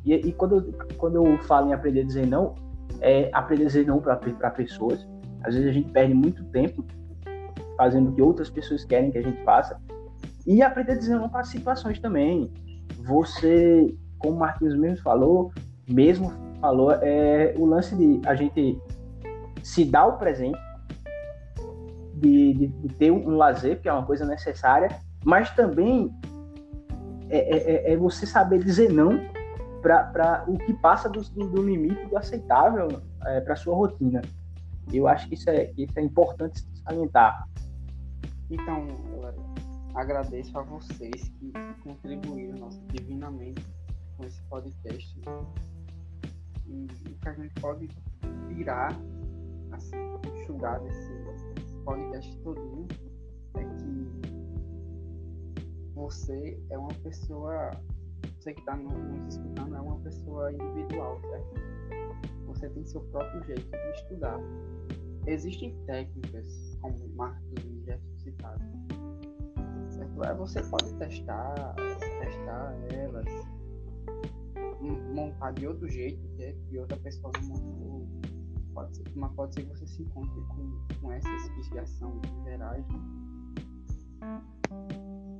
[0.04, 2.54] E, e quando, quando eu falo em aprender a dizer não,
[3.00, 4.16] é aprender a dizer não para
[4.50, 5.06] pessoas.
[5.42, 6.84] Às vezes a gente perde muito tempo
[7.76, 9.80] fazendo o que outras pessoas querem que a gente faça.
[10.46, 12.50] E aprender a dizer não para situações também.
[13.04, 15.52] Você, como o Marquinhos mesmo falou,
[15.88, 18.78] mesmo falou, é o lance de a gente
[19.62, 20.58] se dar o presente,
[22.18, 24.88] de, de, de ter um lazer, que é uma coisa necessária,
[25.24, 26.10] mas também
[27.30, 29.20] é, é, é, é você saber dizer não
[29.82, 32.88] para o que passa do, do, limite do aceitável
[33.24, 34.22] é, para sua rotina.
[34.92, 37.46] Eu acho que isso é, isso é importante salientar.
[38.50, 39.36] Então, galera,
[39.94, 41.52] agradeço a vocês que
[41.82, 43.62] contribuíram nossa, divinamente
[44.16, 45.20] com esse podcast.
[46.66, 47.88] E o que a gente pode
[48.48, 48.92] tirar,
[49.72, 49.96] assim,
[50.34, 51.12] enxugar desse
[51.88, 52.86] podcast todinho
[53.54, 54.20] é que
[55.94, 57.70] você é uma pessoa
[58.38, 61.54] você que está nos escutando é uma pessoa individual, certo?
[62.46, 64.38] Você tem seu próprio jeito de estudar.
[65.26, 68.62] Existem técnicas, como Marcos já citado,
[69.88, 70.24] certo?
[70.24, 71.74] É, você pode testar,
[72.20, 73.24] testar elas,
[75.14, 78.27] montar de outro jeito, que, é que outra pessoa não montou.
[78.78, 80.70] Pode ser, mas pode ser que você se encontre com,
[81.00, 82.84] com essas que são gerais.
[84.20, 84.40] Né?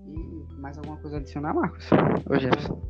[0.09, 1.89] E mais alguma coisa adicionar, Marcos?
[2.29, 2.83] Ô Jefferson?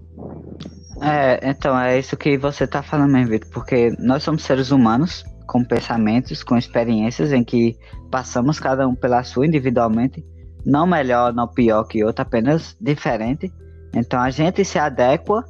[1.02, 5.22] É, então, é isso que você tá falando mesmo, Vitor, porque nós somos seres humanos
[5.46, 7.78] com pensamentos, com experiências em que
[8.10, 10.24] passamos cada um pela sua individualmente,
[10.64, 13.52] não melhor, não pior que outro, apenas diferente.
[13.94, 15.44] Então a gente se adequa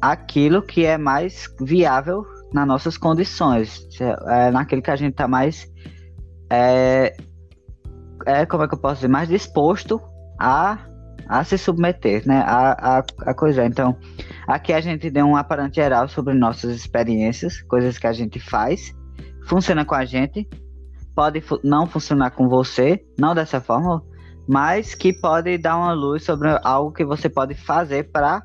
[0.00, 5.66] àquilo que é mais viável nas nossas condições, é, naquilo que a gente tá mais
[6.50, 7.16] é,
[8.26, 10.00] é como é que eu posso dizer, mais disposto
[10.38, 10.86] a
[11.30, 13.64] a se submeter, né, a, a, a coisa.
[13.64, 13.96] Então,
[14.48, 18.92] aqui a gente deu um aparente geral sobre nossas experiências, coisas que a gente faz,
[19.46, 20.48] funciona com a gente,
[21.14, 24.02] pode não funcionar com você, não dessa forma,
[24.48, 28.42] mas que pode dar uma luz sobre algo que você pode fazer para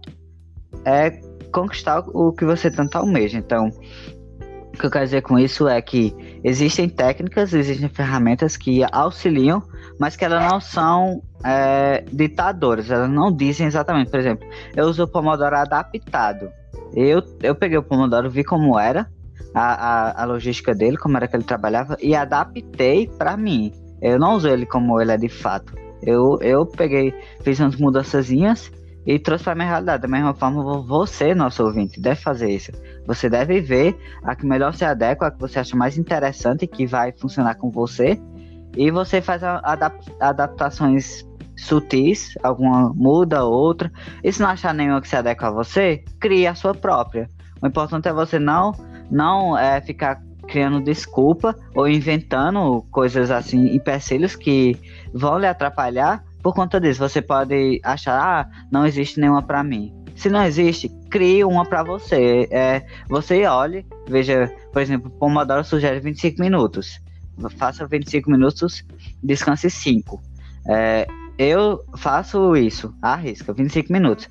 [0.86, 1.20] é,
[1.56, 3.38] conquistar o que você tanto almeja.
[3.38, 3.70] Então,
[4.74, 9.64] o que eu quero dizer com isso é que existem técnicas, existem ferramentas que auxiliam,
[9.98, 14.12] mas que elas não são é, ditadoras, elas não dizem exatamente.
[14.12, 14.46] Por exemplo,
[14.76, 16.50] eu uso o Pomodoro adaptado.
[16.94, 19.08] Eu, eu peguei o Pomodoro, vi como era
[19.54, 23.72] a, a, a logística dele, como era que ele trabalhava, e adaptei para mim.
[24.02, 25.74] Eu não uso ele como ele é de fato.
[26.04, 28.70] Eu, eu peguei, fiz umas mudançazinhas
[29.06, 30.02] e trouxe para minha realidade.
[30.02, 32.72] Da mesma forma, você, nosso ouvinte, deve fazer isso.
[33.06, 36.88] Você deve ver a que melhor se adequa, a que você acha mais interessante, que
[36.88, 38.20] vai funcionar com você.
[38.76, 41.26] E você faz adap adaptações
[41.56, 43.92] sutis, alguma muda, outra.
[44.24, 47.30] E se não achar nenhuma que se adequa a você, crie a sua própria.
[47.62, 48.74] O importante é você não,
[49.10, 54.78] não é, ficar criando desculpa ou inventando coisas assim, empecilhos que
[55.14, 56.24] vão lhe atrapalhar.
[56.46, 59.92] Por conta disso, você pode achar, ah, não existe nenhuma para mim.
[60.16, 62.48] Se não existe, crie uma para você.
[62.52, 67.02] É, você olhe, veja, por exemplo, Pomodoro sugere 25 minutos.
[67.58, 68.86] Faça 25 minutos,
[69.24, 70.22] descanse 5.
[70.70, 71.08] É,
[71.40, 74.30] eu faço isso, arrisca, 25 minutos.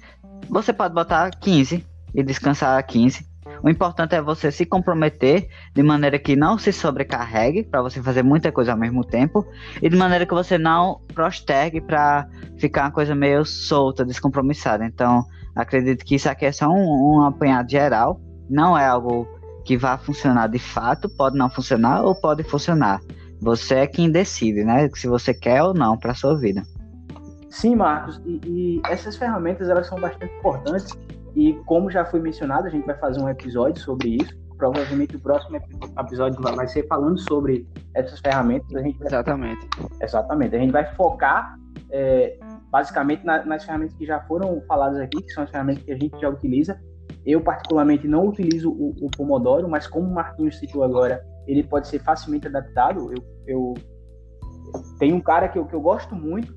[0.49, 1.85] Você pode botar 15
[2.15, 3.27] e descansar 15.
[3.65, 8.23] O importante é você se comprometer de maneira que não se sobrecarregue para você fazer
[8.23, 9.43] muita coisa ao mesmo tempo
[9.81, 14.85] e de maneira que você não prostergue para ficar uma coisa meio solta, descompromissada.
[14.85, 15.25] Então,
[15.57, 19.27] acredito que isso aqui é só um, um apanhado geral, não é algo
[19.65, 23.01] que vá funcionar de fato, pode não funcionar ou pode funcionar.
[23.41, 24.91] Você é quem decide, né?
[24.93, 26.63] Se você quer ou não para sua vida.
[27.49, 30.93] Sim, Marcos, e, e, essas ferramentas elas são bastante importantes
[31.35, 34.35] e como já foi mencionado, a gente vai fazer um episódio sobre isso.
[34.57, 35.57] Provavelmente o próximo
[35.99, 38.73] episódio vai ser falando sobre essas ferramentas.
[38.75, 39.09] A gente vai...
[39.09, 39.69] Exatamente.
[40.01, 40.57] Exatamente.
[40.57, 41.59] A gente vai focar
[41.91, 42.39] é,
[42.71, 45.99] basicamente na, nas ferramentas que já foram faladas aqui, que são as ferramentas que a
[45.99, 46.81] gente já utiliza.
[47.27, 51.89] Eu, particularmente, não utilizo o, o Pomodoro, mas como o Marquinhos citou agora, ele pode
[51.89, 53.13] ser facilmente adaptado.
[53.13, 53.75] Eu, eu
[54.99, 56.55] tenho um cara que eu, que eu gosto muito,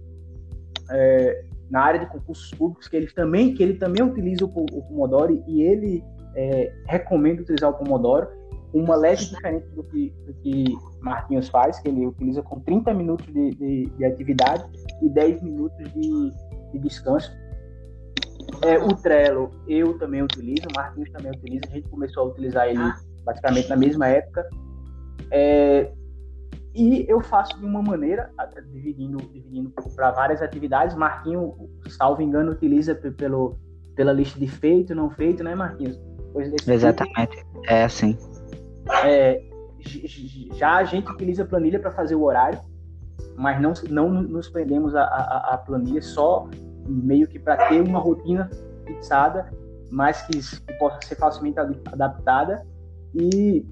[0.92, 4.82] é, na área de concursos públicos que ele também que ele também utiliza o, o
[4.88, 6.04] Pomodoro e ele
[6.36, 8.28] é, recomenda utilizar o Pomodoro
[8.74, 13.26] uma leve diferente do que, do que Marquinhos faz, que ele utiliza com 30 minutos
[13.28, 14.66] de, de, de atividade
[15.02, 16.32] e 10 minutos de,
[16.74, 17.32] de descanso.
[18.62, 22.68] É, o Trello eu também utilizo, o Marquinhos também utiliza, a gente começou a utilizar
[22.68, 22.98] ele ah.
[23.24, 24.48] basicamente na mesma época.
[25.32, 25.92] É,
[26.78, 28.30] e eu faço de uma maneira,
[28.72, 30.96] dividindo, dividindo para várias atividades.
[30.96, 31.56] Marquinho,
[31.90, 33.58] salvo engano, utiliza pelo,
[33.96, 36.00] pela lista de feito, não feito, né, Marquinhos?
[36.68, 37.62] Exatamente, tipo.
[37.68, 38.16] é assim.
[39.04, 39.42] É,
[40.54, 42.60] já a gente utiliza planilha para fazer o horário,
[43.36, 46.48] mas não, não nos prendemos a, a, a planilha só
[46.88, 48.52] meio que para ter uma rotina
[48.86, 49.52] fixada,
[49.90, 52.64] mas que, que possa ser facilmente adaptada.
[53.16, 53.66] E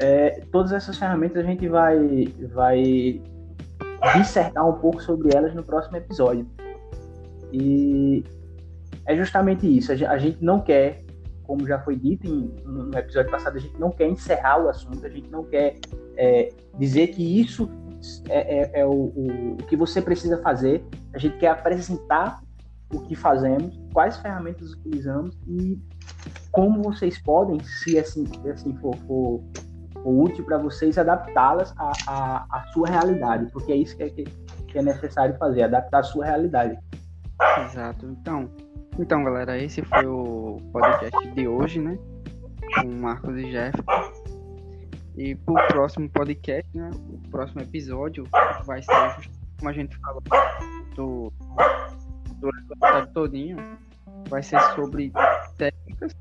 [0.00, 3.22] é, todas essas ferramentas a gente vai, vai
[4.16, 6.46] dissertar um pouco sobre elas no próximo episódio.
[7.52, 8.24] E
[9.06, 9.92] é justamente isso.
[9.92, 11.02] A gente não quer,
[11.44, 15.04] como já foi dito em, no episódio passado, a gente não quer encerrar o assunto,
[15.06, 15.78] a gente não quer
[16.16, 17.70] é, dizer que isso
[18.28, 20.84] é, é, é o, o, o, que você precisa fazer.
[21.12, 22.42] A gente quer apresentar
[22.92, 25.78] o que fazemos, quais ferramentas utilizamos e
[26.52, 29.42] como vocês podem, se assim, se assim for, for
[30.04, 34.78] útil para vocês adaptá-las à, à, à, sua realidade, porque é isso que é, que
[34.78, 36.78] é necessário fazer, adaptar a sua realidade.
[37.64, 38.06] Exato.
[38.06, 38.50] Então,
[38.98, 41.98] então, galera, esse foi o podcast de hoje, né?
[42.74, 43.76] Com Marcos e Jeff.
[45.16, 46.90] E pro próximo podcast, né?
[47.08, 48.24] O próximo episódio
[48.64, 50.22] vai ser, como a gente falou
[50.94, 51.32] do,
[52.36, 53.56] do episódio todinho,
[54.28, 55.12] vai ser sobre
[55.56, 56.14] técnicas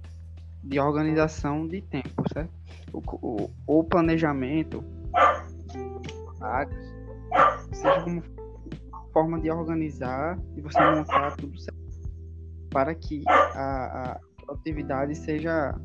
[0.64, 2.63] de organização de tempo, certo?
[2.94, 4.84] O, o, planejamento
[7.72, 8.24] seja como
[9.12, 11.82] forma de organizar e você montar tudo certo
[12.70, 15.76] para que a, a produtividade seja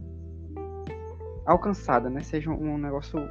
[1.46, 2.20] alcançada, né?
[2.22, 3.28] Seja um negócio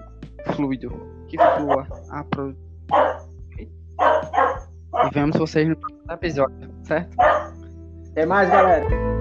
[0.56, 0.90] fluido,
[1.28, 3.28] que flua a produtividade.
[3.60, 7.16] E vemos vocês no próximo episódio, certo?
[8.12, 9.17] Até mais, galera!